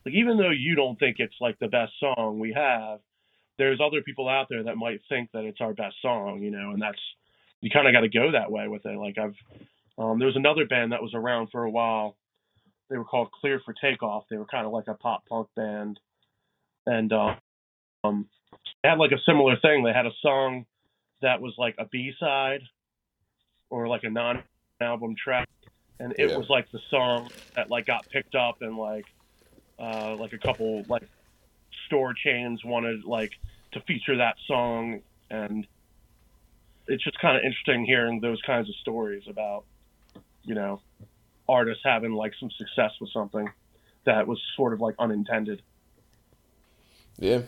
like 0.05 0.15
even 0.15 0.39
though 0.39 0.51
you 0.51 0.75
don't 0.75 0.99
think 0.99 1.17
it's 1.19 1.35
like 1.41 1.59
the 1.59 1.69
best 1.69 1.93
song 1.99 2.39
we 2.39 2.53
have, 2.53 3.01
there's 3.59 3.81
other 3.81 4.03
people 4.03 4.29
out 4.29 4.47
there 4.49 4.65
that 4.65 4.77
might 4.77 5.01
think 5.09 5.31
that 5.33 5.45
it's 5.45 5.61
our 5.61 5.75
best 5.75 5.97
song, 6.01 6.41
you 6.43 6.51
know, 6.51 6.71
and 6.71 6.81
that's 6.81 7.01
you 7.61 7.71
kind 7.71 7.89
of 7.89 7.93
got 7.93 8.01
to 8.01 8.09
go 8.09 8.33
that 8.33 8.53
way 8.53 8.69
with 8.69 8.87
it. 8.87 8.97
Like 8.97 9.19
I've 9.19 9.35
um, 9.99 10.19
there 10.19 10.27
was 10.27 10.37
another 10.37 10.65
band 10.65 10.93
that 10.93 11.03
was 11.03 11.13
around 11.15 11.49
for 11.51 11.65
a 11.65 11.71
while. 11.71 12.17
They 12.91 12.97
were 12.97 13.05
called 13.05 13.31
Clear 13.33 13.61
for 13.65 13.75
Takeoff. 13.75 14.25
They 14.31 14.37
were 14.37 14.47
kind 14.47 14.67
of 14.67 14.73
like 14.73 14.89
a 14.89 14.95
pop 14.95 15.25
punk 15.29 15.49
band, 15.57 16.01
and 16.87 17.13
um, 17.13 17.37
um, 18.05 18.29
they 18.83 18.89
had 18.89 18.99
like 18.99 19.13
a 19.13 19.21
similar 19.27 19.57
thing. 19.61 19.85
They 19.85 19.93
had 19.93 20.07
a 20.07 20.13
song 20.23 20.67
that 21.23 21.41
was 21.41 21.55
like 21.59 21.75
a 21.79 21.87
B 21.87 22.13
side 22.19 22.61
or 23.71 23.89
like 23.89 24.05
a 24.05 24.11
non 24.11 24.43
album 24.81 25.15
track, 25.23 25.49
and 26.01 26.13
it 26.19 26.29
Yeah. 26.29 26.37
was 26.37 26.47
like 26.49 26.67
the 26.73 26.81
song 26.91 27.31
that 27.57 27.71
like 27.71 27.87
got 27.87 28.09
picked 28.11 28.35
up 28.35 28.59
and 28.61 28.77
like 28.77 29.05
uh, 29.79 30.17
like 30.17 30.33
a 30.33 30.39
couple 30.39 30.85
like 30.89 31.03
store 31.87 32.15
chains 32.15 32.61
wanted 32.65 33.05
like 33.05 33.33
to 33.73 33.81
feature 33.83 34.17
that 34.17 34.37
song 34.47 35.01
and 35.31 35.67
it's 36.87 37.05
just 37.05 37.19
kind 37.21 37.37
of 37.37 37.43
interesting 37.45 37.85
hearing 37.85 38.21
those 38.21 38.41
kinds 38.47 38.69
of 38.69 38.75
stories 38.77 39.23
about 39.29 39.65
you 40.43 40.55
know 40.55 40.81
artists 41.49 41.83
having 41.85 42.13
like 42.13 42.33
some 42.39 42.51
success 42.51 42.93
with 43.01 43.11
something 43.11 43.49
that 44.05 44.27
was 44.27 44.41
sort 44.57 44.73
of 44.73 44.81
like 44.81 44.95
unintended 44.99 45.63
Yeah, 47.19 47.43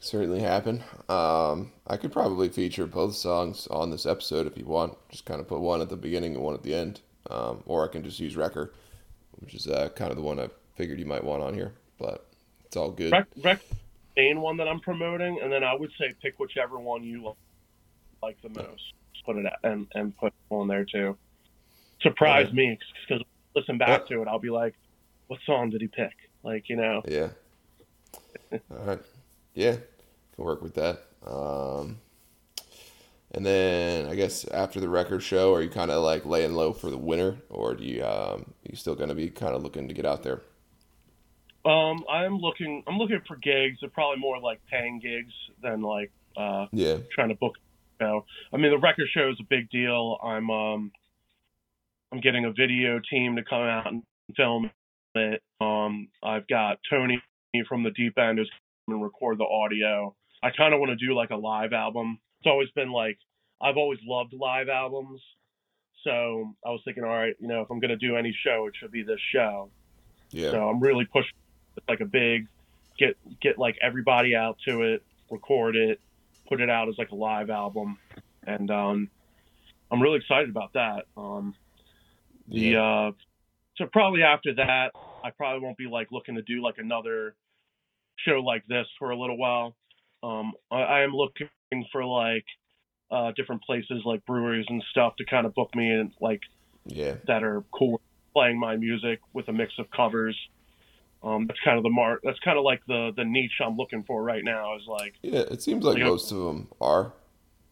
certainly 0.00 0.40
happened. 0.40 0.82
Um, 1.08 1.72
I 1.86 1.96
could 1.96 2.12
probably 2.12 2.48
feature 2.48 2.86
both 2.86 3.14
songs 3.14 3.66
on 3.68 3.90
this 3.90 4.06
episode 4.06 4.46
if 4.46 4.56
you 4.56 4.64
want. 4.64 4.96
Just 5.10 5.24
kind 5.24 5.40
of 5.40 5.48
put 5.48 5.60
one 5.60 5.80
at 5.80 5.88
the 5.88 5.96
beginning 5.96 6.34
and 6.34 6.44
one 6.44 6.54
at 6.54 6.62
the 6.62 6.74
end, 6.74 7.00
um, 7.30 7.62
or 7.66 7.84
I 7.84 7.92
can 7.92 8.02
just 8.02 8.20
use 8.20 8.36
Wrecker, 8.36 8.72
which 9.40 9.54
is 9.54 9.66
uh, 9.66 9.88
kind 9.90 10.10
of 10.10 10.16
the 10.16 10.22
one 10.22 10.40
I 10.40 10.48
figured 10.76 10.98
you 10.98 11.06
might 11.06 11.24
want 11.24 11.42
on 11.42 11.54
here. 11.54 11.72
But 11.98 12.26
it's 12.64 12.76
all 12.76 12.90
good. 12.90 13.12
Rec, 13.12 13.26
rec 13.42 13.60
main 14.18 14.40
one 14.40 14.56
that 14.56 14.66
i'm 14.68 14.80
promoting 14.80 15.38
and 15.42 15.52
then 15.52 15.62
i 15.62 15.72
would 15.72 15.90
say 15.98 16.12
pick 16.20 16.38
whichever 16.38 16.78
one 16.78 17.04
you 17.04 17.32
like 18.22 18.36
the 18.42 18.48
most 18.48 18.92
put 19.24 19.36
it 19.36 19.46
and 19.62 19.86
and 19.94 20.16
put 20.16 20.32
on 20.50 20.66
there 20.66 20.84
too 20.84 21.16
surprise 22.00 22.52
me 22.52 22.78
because 23.08 23.22
listen 23.54 23.78
back 23.78 24.06
to 24.06 24.20
it 24.22 24.28
i'll 24.28 24.38
be 24.38 24.50
like 24.50 24.74
what 25.26 25.40
song 25.44 25.70
did 25.70 25.80
he 25.80 25.88
pick 25.88 26.12
like 26.42 26.68
you 26.68 26.76
know 26.76 27.02
Yeah. 27.06 27.28
All 28.70 28.84
right. 28.86 29.00
Yeah, 29.54 29.72
can 30.34 30.44
work 30.44 30.62
with 30.62 30.74
that. 30.76 31.02
Um, 31.26 31.98
and 33.32 33.44
then 33.44 34.06
I 34.06 34.14
guess 34.14 34.46
after 34.46 34.80
the 34.80 34.88
record 34.88 35.22
show, 35.22 35.52
are 35.52 35.60
you 35.60 35.68
kind 35.68 35.90
of 35.90 36.02
like 36.02 36.24
laying 36.24 36.54
low 36.54 36.72
for 36.72 36.90
the 36.90 36.96
winter, 36.96 37.36
or 37.50 37.74
do 37.74 37.84
you 37.84 38.02
um, 38.04 38.54
you 38.62 38.74
still 38.76 38.94
going 38.94 39.10
to 39.10 39.14
be 39.14 39.28
kind 39.28 39.54
of 39.54 39.62
looking 39.62 39.88
to 39.88 39.94
get 39.94 40.06
out 40.06 40.22
there? 40.22 40.40
Um, 41.64 42.04
I'm 42.10 42.38
looking. 42.38 42.82
I'm 42.86 42.96
looking 42.96 43.20
for 43.26 43.36
gigs. 43.36 43.78
They're 43.80 43.90
probably 43.90 44.18
more 44.18 44.40
like 44.40 44.60
paying 44.70 45.00
gigs 45.00 45.32
than 45.62 45.82
like 45.82 46.10
uh, 46.36 46.66
Yeah. 46.72 46.98
trying 47.12 47.28
to 47.28 47.34
book. 47.34 47.56
You 48.00 48.06
know, 48.06 48.24
I 48.52 48.56
mean, 48.56 48.70
the 48.70 48.78
record 48.78 49.08
show 49.12 49.28
is 49.28 49.36
a 49.40 49.44
big 49.50 49.68
deal. 49.70 50.18
I'm 50.22 50.48
um, 50.50 50.92
I'm 52.12 52.20
getting 52.20 52.44
a 52.44 52.52
video 52.52 53.00
team 53.10 53.36
to 53.36 53.44
come 53.44 53.62
out 53.62 53.86
and 53.86 54.02
film 54.36 54.70
it. 55.14 55.42
Um, 55.60 56.08
I've 56.22 56.46
got 56.48 56.78
Tony 56.88 57.22
from 57.68 57.82
the 57.82 57.90
Deep 57.90 58.18
End 58.18 58.38
who's 58.38 58.50
going 58.88 58.98
to 58.98 59.04
record 59.04 59.38
the 59.38 59.44
audio. 59.44 60.14
I 60.42 60.50
kind 60.50 60.72
of 60.72 60.80
want 60.80 60.98
to 60.98 61.06
do 61.06 61.14
like 61.14 61.30
a 61.30 61.36
live 61.36 61.72
album. 61.72 62.18
It's 62.40 62.46
always 62.46 62.70
been 62.74 62.92
like 62.92 63.18
I've 63.60 63.76
always 63.76 63.98
loved 64.04 64.32
live 64.32 64.68
albums. 64.68 65.20
So 66.04 66.54
I 66.64 66.70
was 66.70 66.80
thinking, 66.84 67.02
all 67.02 67.10
right, 67.10 67.34
you 67.40 67.48
know, 67.48 67.60
if 67.62 67.70
I'm 67.70 67.80
going 67.80 67.90
to 67.90 67.96
do 67.96 68.16
any 68.16 68.36
show, 68.44 68.66
it 68.68 68.74
should 68.78 68.92
be 68.92 69.02
this 69.02 69.20
show. 69.32 69.70
Yeah. 70.30 70.52
So 70.52 70.68
I'm 70.68 70.80
really 70.80 71.04
pushing 71.04 71.32
it's 71.76 71.88
like 71.88 72.00
a 72.00 72.06
big 72.06 72.46
get 72.98 73.16
get 73.40 73.58
like 73.58 73.76
everybody 73.82 74.34
out 74.34 74.58
to 74.66 74.82
it, 74.82 75.02
record 75.30 75.76
it, 75.76 76.00
put 76.48 76.60
it 76.60 76.68
out 76.68 76.88
as 76.88 76.96
like 76.98 77.10
a 77.10 77.14
live 77.14 77.50
album, 77.50 77.98
and 78.46 78.70
um, 78.70 79.10
I'm 79.90 80.02
really 80.02 80.18
excited 80.18 80.50
about 80.50 80.72
that. 80.74 81.06
Um, 81.16 81.54
the 82.48 82.58
Yeah. 82.60 82.82
uh, 83.08 83.12
so 83.76 83.86
probably 83.92 84.22
after 84.22 84.54
that, 84.54 84.92
I 85.24 85.30
probably 85.30 85.60
won't 85.64 85.76
be 85.78 85.86
like 85.86 86.08
looking 86.10 86.34
to 86.36 86.42
do 86.42 86.62
like 86.62 86.76
another 86.78 87.34
show 88.24 88.40
like 88.40 88.66
this 88.66 88.86
for 88.98 89.10
a 89.10 89.16
little 89.18 89.36
while. 89.38 89.76
Um, 90.22 90.52
I, 90.70 90.76
I 90.82 91.00
am 91.02 91.12
looking 91.12 91.48
for 91.92 92.04
like 92.04 92.44
uh, 93.10 93.32
different 93.36 93.62
places 93.62 94.02
like 94.04 94.24
breweries 94.26 94.66
and 94.68 94.82
stuff 94.90 95.14
to 95.16 95.24
kind 95.24 95.46
of 95.46 95.54
book 95.54 95.74
me 95.74 95.90
in 95.90 96.12
like 96.20 96.42
Yeah. 96.86 97.14
that 97.26 97.42
are 97.44 97.62
cool 97.72 98.00
playing 98.34 98.58
my 98.58 98.76
music 98.76 99.20
with 99.32 99.48
a 99.48 99.52
mix 99.52 99.72
of 99.78 99.90
covers. 99.90 100.36
Um, 101.22 101.46
that's 101.46 101.58
kind 101.64 101.76
of 101.78 101.82
the 101.82 101.90
mark. 101.90 102.20
That's 102.22 102.38
kind 102.40 102.58
of 102.58 102.64
like 102.64 102.80
the 102.86 103.12
the 103.16 103.24
niche 103.24 103.60
I'm 103.64 103.76
looking 103.76 104.02
for 104.04 104.22
right 104.22 104.42
now. 104.44 104.76
Is 104.76 104.82
like 104.88 105.14
Yeah. 105.22 105.40
It 105.50 105.62
seems 105.62 105.84
like 105.84 105.98
Yeah. 105.98 106.04
most 106.04 106.30
of 106.32 106.38
them 106.38 106.68
are. 106.80 107.12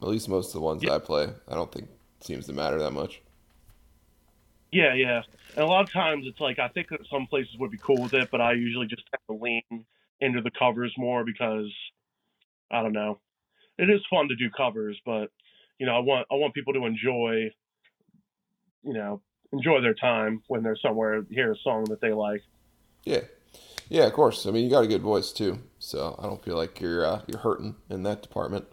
At 0.03 0.09
least 0.09 0.29
most 0.29 0.49
of 0.49 0.53
the 0.55 0.61
ones 0.61 0.83
Yeah. 0.83 0.95
I 0.95 0.99
play. 0.99 1.29
I 1.49 1.55
don't 1.55 1.71
think 1.73 1.89
it 2.21 2.25
seems 2.25 2.47
to 2.47 2.53
matter 2.53 2.79
that 2.79 2.91
much. 2.93 3.23
Yeah, 4.73 4.95
yeah. 4.95 5.23
And 5.55 5.65
a 5.65 5.69
lot 5.69 5.85
of 5.85 5.93
times 5.93 6.25
it's 6.27 6.41
like 6.41 6.59
I 6.59 6.69
think 6.69 6.89
that 6.91 7.01
some 7.11 7.27
places 7.29 7.55
would 7.59 7.71
be 7.71 7.79
cool 7.85 8.03
with 8.03 8.15
it, 8.15 8.29
but 8.31 8.41
I 8.41 8.53
usually 8.53 8.87
just 8.87 9.03
have 9.13 9.21
to 9.29 9.43
lean 9.43 9.85
into 10.21 10.43
the 10.43 10.51
covers 10.59 10.93
more 10.97 11.25
because 11.25 11.73
I 12.71 12.83
don't 12.83 12.93
know. 12.93 13.21
It 13.79 13.91
is 13.91 14.01
fun 14.11 14.29
to 14.29 14.37
do 14.37 14.51
covers, 14.57 14.99
but 15.05 15.31
you 15.79 15.87
know 15.87 15.97
I 15.97 16.01
want 16.01 16.27
I 16.31 16.35
want 16.35 16.55
people 16.55 16.75
to 16.75 16.87
enjoy, 16.87 17.51
you 18.83 18.93
know, 18.93 19.23
enjoy 19.53 19.81
their 19.81 19.95
time 19.95 20.43
when 20.49 20.63
they're 20.63 20.79
somewhere 20.81 21.25
hear 21.31 21.53
a 21.53 21.57
song 21.63 21.85
that 21.85 22.01
they 22.01 22.13
like. 22.13 22.43
Yeah. 23.05 23.21
Yeah, 23.89 24.07
of 24.07 24.15
course. 24.15 24.47
I 24.47 24.51
mean, 24.51 24.65
you 24.65 24.71
got 24.71 24.85
a 24.85 24.89
good 24.89 25.03
voice 25.03 25.33
too, 25.33 25.61
so 25.79 26.17
I 26.19 26.25
don't 26.25 26.43
feel 26.43 26.57
like 26.57 26.81
you're 26.81 27.07
uh, 27.07 27.23
you're 27.27 27.41
hurting 27.41 27.77
in 27.89 28.03
that 28.03 28.21
department. 28.21 28.67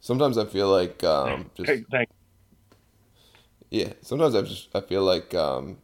Sometimes 0.00 0.36
I 0.36 0.46
feel 0.46 0.68
like 0.68 1.02
um, 1.04 1.50
just 1.54 1.70
Hey, 1.70 1.84
thank 1.90 2.08
Yeah, 3.70 3.92
sometimes 4.02 4.34
I 4.34 4.42
just 4.42 4.68
I 4.74 4.80
feel 4.80 5.02
like 5.04 5.34
um, 5.34 5.78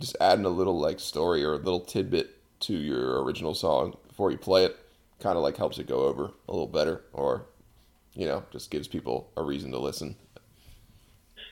just 0.00 0.16
adding 0.20 0.44
a 0.44 0.48
little 0.50 0.78
like 0.78 1.00
story 1.00 1.42
or 1.44 1.54
a 1.54 1.58
little 1.58 1.80
tidbit 1.80 2.36
to 2.60 2.74
your 2.74 3.22
original 3.22 3.54
song 3.54 3.96
before 4.08 4.30
you 4.30 4.36
play 4.38 4.64
it, 4.64 4.76
kind 5.20 5.36
of 5.36 5.42
like 5.42 5.56
helps 5.56 5.78
it 5.78 5.86
go 5.86 6.00
over 6.04 6.24
a 6.48 6.52
little 6.52 6.66
better, 6.66 7.02
or 7.12 7.46
you 8.14 8.26
know, 8.26 8.42
just 8.50 8.70
gives 8.70 8.88
people 8.88 9.30
a 9.36 9.42
reason 9.42 9.70
to 9.70 9.78
listen. 9.78 10.16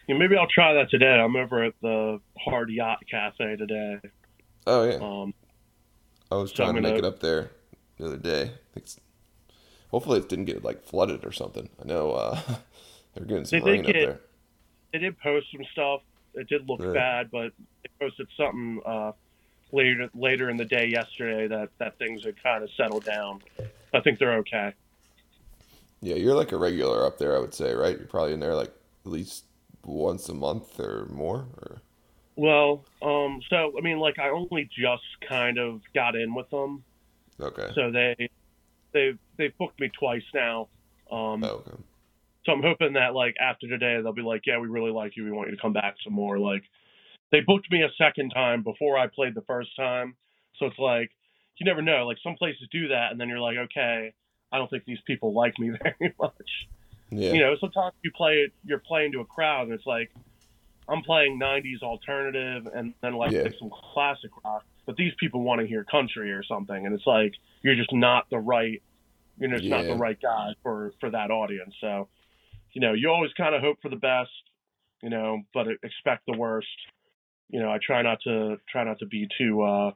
Yeah, 0.08 0.16
maybe 0.16 0.36
I'll 0.36 0.46
try 0.48 0.72
that 0.74 0.90
today. 0.90 1.18
I'm 1.18 1.36
over 1.36 1.64
at 1.64 1.74
the 1.82 2.20
Hard 2.38 2.70
Yacht 2.70 2.98
Cafe 3.10 3.56
today. 3.56 3.98
Oh 4.66 4.84
yeah, 4.84 4.96
Um, 4.96 5.32
I 6.30 6.36
was 6.36 6.52
trying 6.52 6.74
to 6.74 6.80
make 6.82 6.96
it 6.96 7.04
up 7.04 7.20
there 7.20 7.50
the 7.98 8.06
other 8.06 8.16
day. 8.18 8.52
It's- 8.76 9.00
hopefully 9.90 10.18
it 10.18 10.28
didn't 10.28 10.44
get 10.44 10.62
like 10.62 10.82
flooded 10.84 11.24
or 11.24 11.32
something. 11.32 11.70
I 11.82 11.86
know 11.86 12.12
uh, 12.12 12.38
they're 13.14 13.24
getting 13.24 13.46
some 13.46 13.60
They 13.60 13.70
rain 13.70 13.80
up 13.80 13.86
get- 13.86 14.06
there. 14.06 14.20
They 14.92 14.98
did 14.98 15.18
post 15.18 15.46
some 15.52 15.64
stuff. 15.72 16.02
It 16.34 16.48
did 16.48 16.68
look 16.68 16.80
bad, 16.94 17.30
but 17.30 17.52
they 17.82 17.90
posted 18.00 18.28
something 18.36 18.80
uh, 18.84 19.12
later 19.72 20.08
later 20.14 20.50
in 20.50 20.56
the 20.56 20.64
day 20.64 20.86
yesterday 20.86 21.48
that 21.48 21.70
that 21.78 21.98
things 21.98 22.24
had 22.24 22.42
kind 22.42 22.62
of 22.62 22.70
settled 22.76 23.04
down. 23.04 23.42
I 23.92 24.00
think 24.00 24.18
they're 24.18 24.38
okay. 24.38 24.74
Yeah, 26.00 26.14
you're 26.14 26.34
like 26.34 26.52
a 26.52 26.56
regular 26.56 27.04
up 27.04 27.18
there, 27.18 27.36
I 27.36 27.40
would 27.40 27.54
say, 27.54 27.74
right? 27.74 27.98
You're 27.98 28.06
probably 28.06 28.34
in 28.34 28.40
there 28.40 28.54
like 28.54 28.72
at 29.04 29.10
least 29.10 29.44
once 29.84 30.28
a 30.28 30.34
month 30.34 30.78
or 30.78 31.06
more. 31.10 31.46
Or 31.60 31.82
Well, 32.36 32.84
um, 33.02 33.40
so 33.50 33.74
I 33.76 33.80
mean, 33.80 33.98
like 33.98 34.18
I 34.18 34.28
only 34.28 34.68
just 34.78 35.02
kind 35.28 35.58
of 35.58 35.80
got 35.94 36.14
in 36.14 36.34
with 36.34 36.48
them, 36.50 36.84
okay, 37.40 37.70
so 37.74 37.90
they 37.90 38.30
they 38.92 39.14
they 39.36 39.48
booked 39.58 39.80
me 39.80 39.88
twice 39.88 40.22
now. 40.34 40.68
Um, 41.10 41.42
oh, 41.42 41.64
okay. 41.66 41.82
So 42.48 42.54
I'm 42.54 42.62
hoping 42.62 42.94
that 42.94 43.14
like 43.14 43.34
after 43.38 43.68
today 43.68 44.00
they'll 44.02 44.14
be 44.14 44.22
like, 44.22 44.42
yeah, 44.46 44.58
we 44.58 44.68
really 44.68 44.90
like 44.90 45.16
you. 45.16 45.24
We 45.24 45.32
want 45.32 45.50
you 45.50 45.56
to 45.56 45.60
come 45.60 45.74
back 45.74 45.96
some 46.02 46.14
more. 46.14 46.38
Like 46.38 46.62
they 47.30 47.40
booked 47.40 47.70
me 47.70 47.82
a 47.82 47.90
second 48.02 48.30
time 48.30 48.62
before 48.62 48.96
I 48.96 49.06
played 49.06 49.34
the 49.34 49.42
first 49.42 49.68
time. 49.76 50.16
So 50.58 50.66
it's 50.66 50.78
like 50.78 51.10
you 51.58 51.66
never 51.66 51.82
know. 51.82 52.06
Like 52.06 52.16
some 52.22 52.36
places 52.36 52.66
do 52.72 52.88
that, 52.88 53.08
and 53.10 53.20
then 53.20 53.28
you're 53.28 53.38
like, 53.38 53.58
okay, 53.58 54.14
I 54.50 54.56
don't 54.56 54.70
think 54.70 54.84
these 54.86 55.00
people 55.06 55.34
like 55.34 55.58
me 55.58 55.72
very 55.82 56.14
much. 56.18 56.50
yeah, 57.10 57.34
You 57.34 57.40
know, 57.40 57.54
sometimes 57.60 57.92
you 58.02 58.12
play 58.16 58.36
it, 58.46 58.52
you're 58.64 58.82
playing 58.86 59.12
to 59.12 59.20
a 59.20 59.26
crowd, 59.26 59.64
and 59.64 59.74
it's 59.74 59.86
like 59.86 60.10
I'm 60.88 61.02
playing 61.02 61.38
'90s 61.38 61.82
alternative, 61.82 62.66
and 62.74 62.94
then 63.02 63.12
like 63.12 63.32
Yeah. 63.32 63.50
some 63.58 63.70
classic 63.92 64.30
rock. 64.42 64.62
But 64.86 64.96
these 64.96 65.12
people 65.20 65.42
want 65.42 65.60
to 65.60 65.66
hear 65.66 65.84
country 65.84 66.32
or 66.32 66.42
something, 66.44 66.86
and 66.86 66.94
it's 66.94 67.06
like 67.06 67.34
you're 67.62 67.76
just 67.76 67.92
not 67.92 68.24
the 68.30 68.38
right 68.38 68.82
you're 69.38 69.50
just 69.50 69.68
not 69.70 69.86
the 69.86 69.94
right 69.94 70.18
guy 70.20 70.54
for 70.62 70.92
for 70.98 71.10
that 71.10 71.30
audience. 71.30 71.74
So, 71.80 72.08
you 72.72 72.80
know, 72.80 72.92
you 72.92 73.10
always 73.10 73.32
kind 73.36 73.54
of 73.54 73.60
hope 73.62 73.78
for 73.82 73.88
the 73.88 73.96
best, 73.96 74.30
you 75.02 75.10
know, 75.10 75.42
but 75.54 75.66
expect 75.82 76.24
the 76.26 76.36
worst. 76.36 76.68
You 77.50 77.60
know, 77.60 77.70
I 77.70 77.78
try 77.84 78.02
not 78.02 78.18
to 78.24 78.58
try 78.70 78.84
not 78.84 78.98
to 79.00 79.06
be 79.06 79.28
too 79.38 79.62
uh 79.62 79.92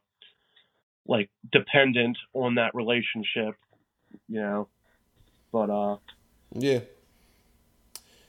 like 1.07 1.31
dependent 1.51 2.17
on 2.33 2.55
that 2.55 2.75
relationship, 2.75 3.55
you 4.29 4.41
know. 4.41 4.69
But 5.53 5.71
uh 5.71 5.97
Yeah. 6.55 6.81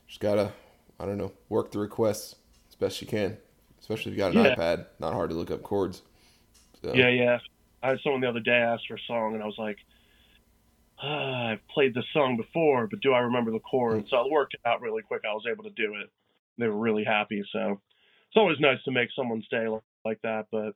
Just 0.08 0.20
gotta, 0.20 0.52
I 1.00 1.06
don't 1.06 1.18
know, 1.18 1.32
work 1.50 1.72
the 1.72 1.80
requests 1.80 2.36
as 2.70 2.76
best 2.76 3.02
you 3.02 3.08
can. 3.08 3.38
Especially 3.80 4.12
if 4.12 4.18
you 4.18 4.24
got 4.24 4.36
an 4.36 4.44
Yeah. 4.44 4.56
iPad. 4.56 4.86
Not 5.00 5.14
hard 5.14 5.30
to 5.30 5.36
look 5.36 5.52
up 5.52 5.64
chords. 5.64 6.02
So, 6.82 6.94
Yeah, 6.94 7.10
yeah. 7.10 7.40
I 7.82 7.90
had 7.90 8.00
someone 8.02 8.22
the 8.22 8.30
other 8.30 8.40
day 8.40 8.52
ask 8.56 8.84
for 8.88 8.96
a 8.96 9.00
song, 9.08 9.34
and 9.34 9.44
I 9.44 9.46
was 9.46 9.58
like, 9.58 9.78
ah, 11.02 11.48
I've 11.52 11.68
played 11.74 11.94
this 11.94 12.06
song 12.14 12.38
before, 12.38 12.88
but 12.88 13.00
do 13.02 13.14
I 13.14 13.20
remember 13.20 13.52
the 13.52 13.60
chords? 13.60 14.10
So 14.10 14.18
I 14.18 14.28
worked 14.30 14.54
it 14.54 14.62
out 14.66 14.82
really 14.82 15.02
quick. 15.02 15.22
I 15.30 15.34
was 15.34 15.44
able 15.52 15.64
to 15.66 15.70
do 15.72 15.96
it. 16.02 16.10
They 16.58 16.68
were 16.68 16.78
really 16.78 17.04
happy. 17.04 17.44
So 17.52 17.82
it's 18.28 18.38
always 18.38 18.60
nice 18.60 18.82
to 18.86 18.92
make 18.92 19.10
someone 19.16 19.42
stay 19.46 19.68
li- 19.68 19.80
like 20.06 20.22
that. 20.24 20.48
But 20.52 20.74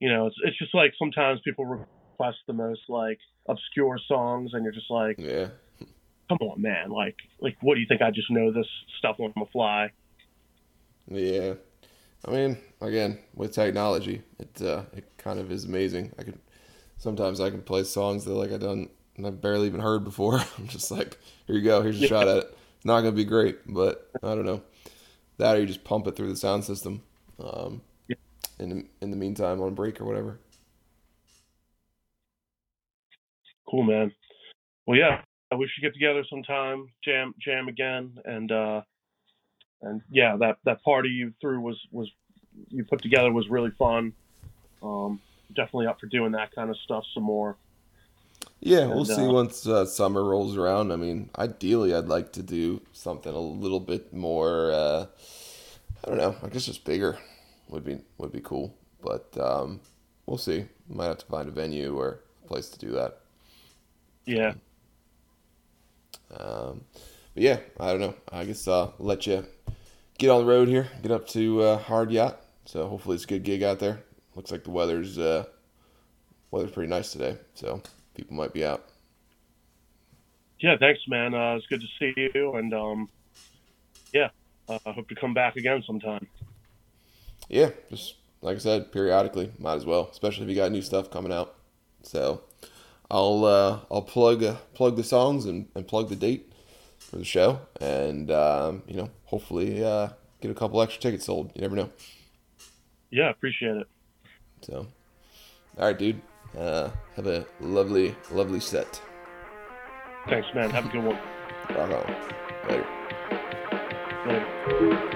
you 0.00 0.08
know, 0.08 0.26
it's 0.26 0.36
it's 0.44 0.58
just 0.58 0.74
like 0.74 0.92
sometimes 0.98 1.40
people 1.44 1.64
request 1.64 2.38
the 2.46 2.52
most 2.52 2.80
like 2.88 3.18
obscure 3.48 3.98
songs, 4.08 4.50
and 4.54 4.64
you're 4.64 4.72
just 4.72 4.90
like, 4.90 5.16
Yeah. 5.18 5.48
come 6.28 6.38
on, 6.40 6.60
man. 6.60 6.90
Like, 6.90 7.16
like 7.40 7.56
what 7.62 7.74
do 7.74 7.80
you 7.80 7.86
think? 7.86 8.02
I 8.02 8.10
just 8.10 8.30
know 8.30 8.52
this 8.52 8.66
stuff 8.98 9.16
on 9.20 9.32
the 9.36 9.46
fly. 9.52 9.90
Yeah. 11.08 11.54
I 12.26 12.30
mean, 12.30 12.58
again, 12.80 13.18
with 13.34 13.52
technology, 13.52 14.22
it 14.38 14.62
uh, 14.62 14.84
it 14.94 15.04
kind 15.18 15.38
of 15.38 15.52
is 15.52 15.64
amazing. 15.64 16.12
I 16.18 16.22
could 16.22 16.38
sometimes 16.96 17.40
I 17.40 17.50
can 17.50 17.62
play 17.62 17.84
songs 17.84 18.24
that 18.24 18.32
like 18.34 18.50
I 18.52 18.56
don't 19.16 19.26
I've 19.26 19.40
barely 19.40 19.66
even 19.66 19.80
heard 19.80 20.04
before. 20.04 20.40
I'm 20.58 20.68
just 20.68 20.90
like, 20.90 21.18
here 21.46 21.56
you 21.56 21.62
go, 21.62 21.82
here's 21.82 21.98
a 21.98 22.02
Yeah. 22.02 22.08
shot 22.08 22.28
at 22.28 22.38
it. 22.38 22.58
It's 22.76 22.84
not 22.84 23.00
gonna 23.00 23.12
be 23.12 23.24
great, 23.24 23.58
but 23.66 24.10
I 24.22 24.34
don't 24.34 24.44
know. 24.46 24.62
That 25.38 25.56
or 25.56 25.60
you 25.60 25.66
just 25.66 25.84
pump 25.84 26.06
it 26.06 26.16
through 26.16 26.28
the 26.28 26.36
sound 26.36 26.64
system. 26.64 27.02
Um, 27.38 27.82
Yeah. 28.08 28.16
in 28.58 28.68
the, 28.68 28.86
in 29.00 29.10
the 29.10 29.16
meantime 29.16 29.60
on 29.60 29.74
break 29.74 30.00
or 30.00 30.04
whatever. 30.04 30.38
Cool, 33.68 33.82
man. 33.84 34.12
Well, 34.86 34.98
yeah, 34.98 35.22
we 35.56 35.68
should 35.68 35.82
get 35.82 35.94
together 35.94 36.24
sometime, 36.28 36.86
jam, 37.04 37.34
jam 37.40 37.68
again, 37.68 38.18
and 38.24 38.52
uh, 38.52 38.82
and 39.82 40.02
yeah, 40.10 40.36
that 40.36 40.58
that 40.64 40.82
party 40.82 41.08
you 41.08 41.32
threw 41.40 41.60
was 41.60 41.80
was 41.90 42.10
you 42.68 42.84
put 42.84 43.02
together 43.02 43.32
was 43.32 43.48
really 43.48 43.70
fun. 43.78 44.12
Um, 44.82 45.20
definitely 45.56 45.86
up 45.86 45.98
for 46.00 46.06
doing 46.06 46.32
that 46.32 46.54
kind 46.54 46.70
of 46.70 46.76
stuff 46.84 47.04
some 47.14 47.22
more. 47.22 47.56
Yeah, 48.60 48.86
we'll 48.86 49.04
And, 49.04 49.06
see 49.06 49.26
uh, 49.26 49.30
once 49.30 49.66
uh, 49.66 49.84
summer 49.86 50.24
rolls 50.24 50.56
around. 50.56 50.92
I 50.92 50.96
mean, 50.96 51.30
ideally, 51.38 51.94
I'd 51.94 52.06
like 52.08 52.32
to 52.32 52.42
do 52.42 52.80
something 52.92 53.32
a 53.32 53.38
little 53.38 53.80
bit 53.80 54.12
more. 54.12 54.70
Uh, 54.72 55.06
I 56.04 56.08
don't 56.08 56.18
know. 56.18 56.36
I 56.42 56.48
guess 56.48 56.66
just 56.66 56.84
bigger 56.84 57.18
would 57.68 57.84
be 57.84 57.98
would 58.18 58.32
be 58.32 58.40
cool. 58.40 58.74
But 59.02 59.36
um, 59.38 59.80
we'll 60.26 60.38
see. 60.38 60.66
Might 60.88 61.06
have 61.06 61.18
to 61.18 61.26
find 61.26 61.48
a 61.48 61.52
venue 61.52 61.96
or 61.96 62.20
a 62.44 62.48
place 62.48 62.68
to 62.70 62.78
do 62.78 62.92
that. 62.92 63.20
Yeah, 64.26 64.54
Um, 66.30 66.84
but 67.34 67.42
yeah, 67.42 67.58
I 67.78 67.90
don't 67.90 68.00
know. 68.00 68.14
I 68.32 68.44
guess 68.44 68.66
I'll 68.68 68.94
let 68.98 69.26
you 69.26 69.44
get 70.18 70.30
on 70.30 70.40
the 70.44 70.50
road 70.50 70.68
here. 70.68 70.88
Get 71.02 71.12
up 71.12 71.26
to 71.28 71.62
uh, 71.62 71.78
Hard 71.78 72.10
Yacht. 72.10 72.40
So 72.66 72.88
hopefully 72.88 73.16
it's 73.16 73.24
a 73.24 73.28
good 73.28 73.44
gig 73.44 73.62
out 73.62 73.78
there. 73.78 74.02
Looks 74.34 74.50
like 74.50 74.64
the 74.64 74.70
weather's 74.70 75.18
uh, 75.18 75.44
weather's 76.50 76.72
pretty 76.72 76.88
nice 76.90 77.12
today. 77.12 77.36
So 77.54 77.82
people 78.14 78.36
might 78.36 78.52
be 78.52 78.64
out. 78.64 78.88
yeah. 80.58 80.76
Thanks, 80.78 81.00
man. 81.08 81.34
Uh, 81.34 81.56
it's 81.56 81.66
good 81.66 81.80
to 81.80 81.86
see 81.98 82.30
you, 82.34 82.54
and 82.54 82.72
um, 82.72 83.08
yeah, 84.12 84.30
uh, 84.68 84.78
I 84.86 84.92
hope 84.92 85.08
to 85.08 85.14
come 85.14 85.34
back 85.34 85.56
again 85.56 85.82
sometime. 85.86 86.26
Yeah, 87.48 87.70
just 87.90 88.14
like 88.40 88.56
I 88.56 88.60
said, 88.60 88.92
periodically, 88.92 89.52
might 89.58 89.74
as 89.74 89.86
well, 89.86 90.08
especially 90.10 90.44
if 90.44 90.50
you 90.50 90.56
got 90.56 90.72
new 90.72 90.82
stuff 90.82 91.10
coming 91.10 91.32
out. 91.32 91.54
So, 92.02 92.42
I'll 93.10 93.44
uh, 93.44 93.80
I'll 93.90 94.02
plug 94.02 94.42
uh, 94.42 94.56
plug 94.74 94.96
the 94.96 95.04
songs 95.04 95.46
and, 95.46 95.68
and 95.74 95.86
plug 95.86 96.08
the 96.08 96.16
date 96.16 96.52
for 96.98 97.16
the 97.16 97.24
show, 97.24 97.60
and 97.80 98.30
um, 98.30 98.82
you 98.86 98.96
know, 98.96 99.10
hopefully 99.24 99.84
uh, 99.84 100.08
get 100.40 100.50
a 100.50 100.54
couple 100.54 100.80
extra 100.82 101.00
tickets 101.00 101.26
sold. 101.26 101.52
You 101.54 101.62
never 101.62 101.76
know. 101.76 101.90
Yeah, 103.10 103.30
appreciate 103.30 103.76
it. 103.76 103.86
So, 104.62 104.86
all 105.78 105.86
right, 105.86 105.98
dude. 105.98 106.20
Uh, 106.58 106.90
have 107.16 107.26
a 107.26 107.44
lovely, 107.60 108.14
lovely 108.30 108.60
set. 108.60 109.00
Thanks, 110.28 110.48
man. 110.54 110.70
Have 110.70 110.86
a 110.86 110.88
good 110.88 111.04
one. 111.04 111.18
Rock 111.70 111.90
on. 111.90 112.14
Later. 112.68 112.86
Later. 114.26 115.10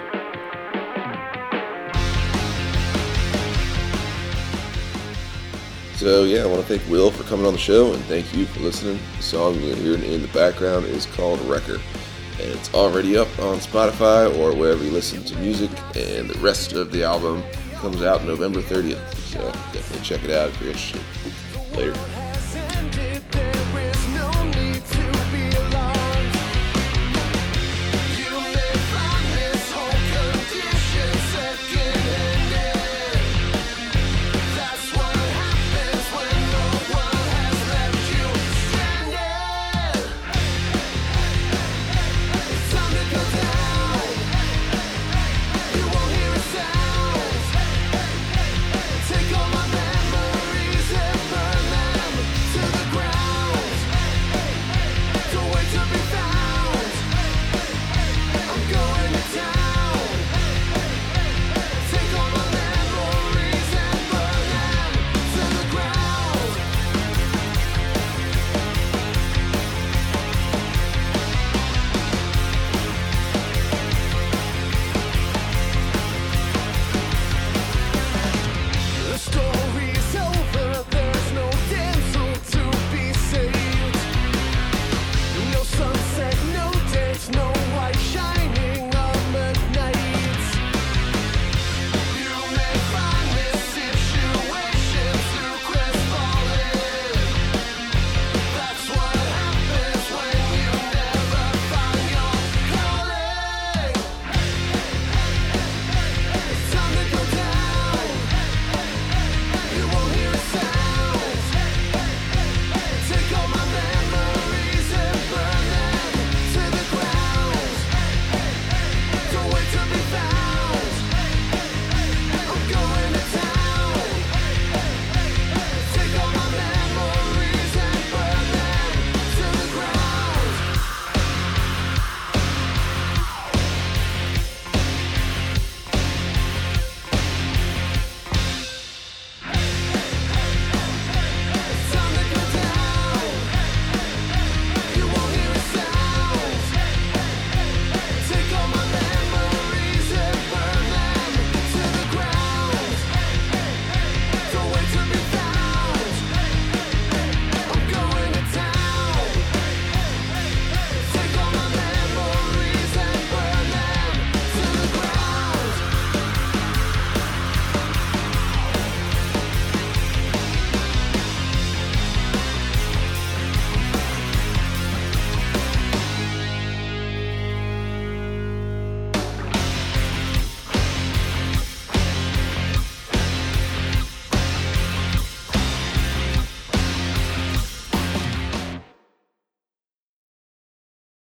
So 5.99 6.23
yeah, 6.25 6.43
I 6.43 6.47
want 6.47 6.65
to 6.65 6.79
thank 6.79 6.89
Will 6.89 7.11
for 7.11 7.25
coming 7.25 7.45
on 7.45 7.53
the 7.53 7.59
show, 7.59 7.93
and 7.93 8.03
thank 8.05 8.33
you 8.33 8.47
for 8.47 8.61
listening. 8.61 9.01
The 9.17 9.23
song 9.23 9.61
you're 9.61 9.75
hearing 9.75 10.05
in 10.05 10.23
the 10.23 10.29
background 10.29 10.87
is 10.87 11.07
called 11.07 11.41
"Wrecker," 11.41 11.81
and 12.41 12.51
it's 12.51 12.73
already 12.73 13.17
up 13.17 13.29
on 13.41 13.59
Spotify 13.59 14.29
or 14.39 14.55
wherever 14.55 14.85
you 14.85 14.91
listen 14.91 15.25
to 15.25 15.37
music. 15.39 15.71
And 15.97 16.31
the 16.31 16.39
rest 16.41 16.73
of 16.73 16.93
the 16.93 17.03
album 17.03 17.43
comes 17.79 18.03
out 18.03 18.25
November 18.25 18.61
30th, 18.61 19.15
so 19.15 19.41
definitely 19.73 20.05
check 20.05 20.25
it 20.25 20.31
out 20.31 20.49
if 20.49 20.61
you're 20.61 20.71
interested. 20.71 21.01
Later. 21.77 22.28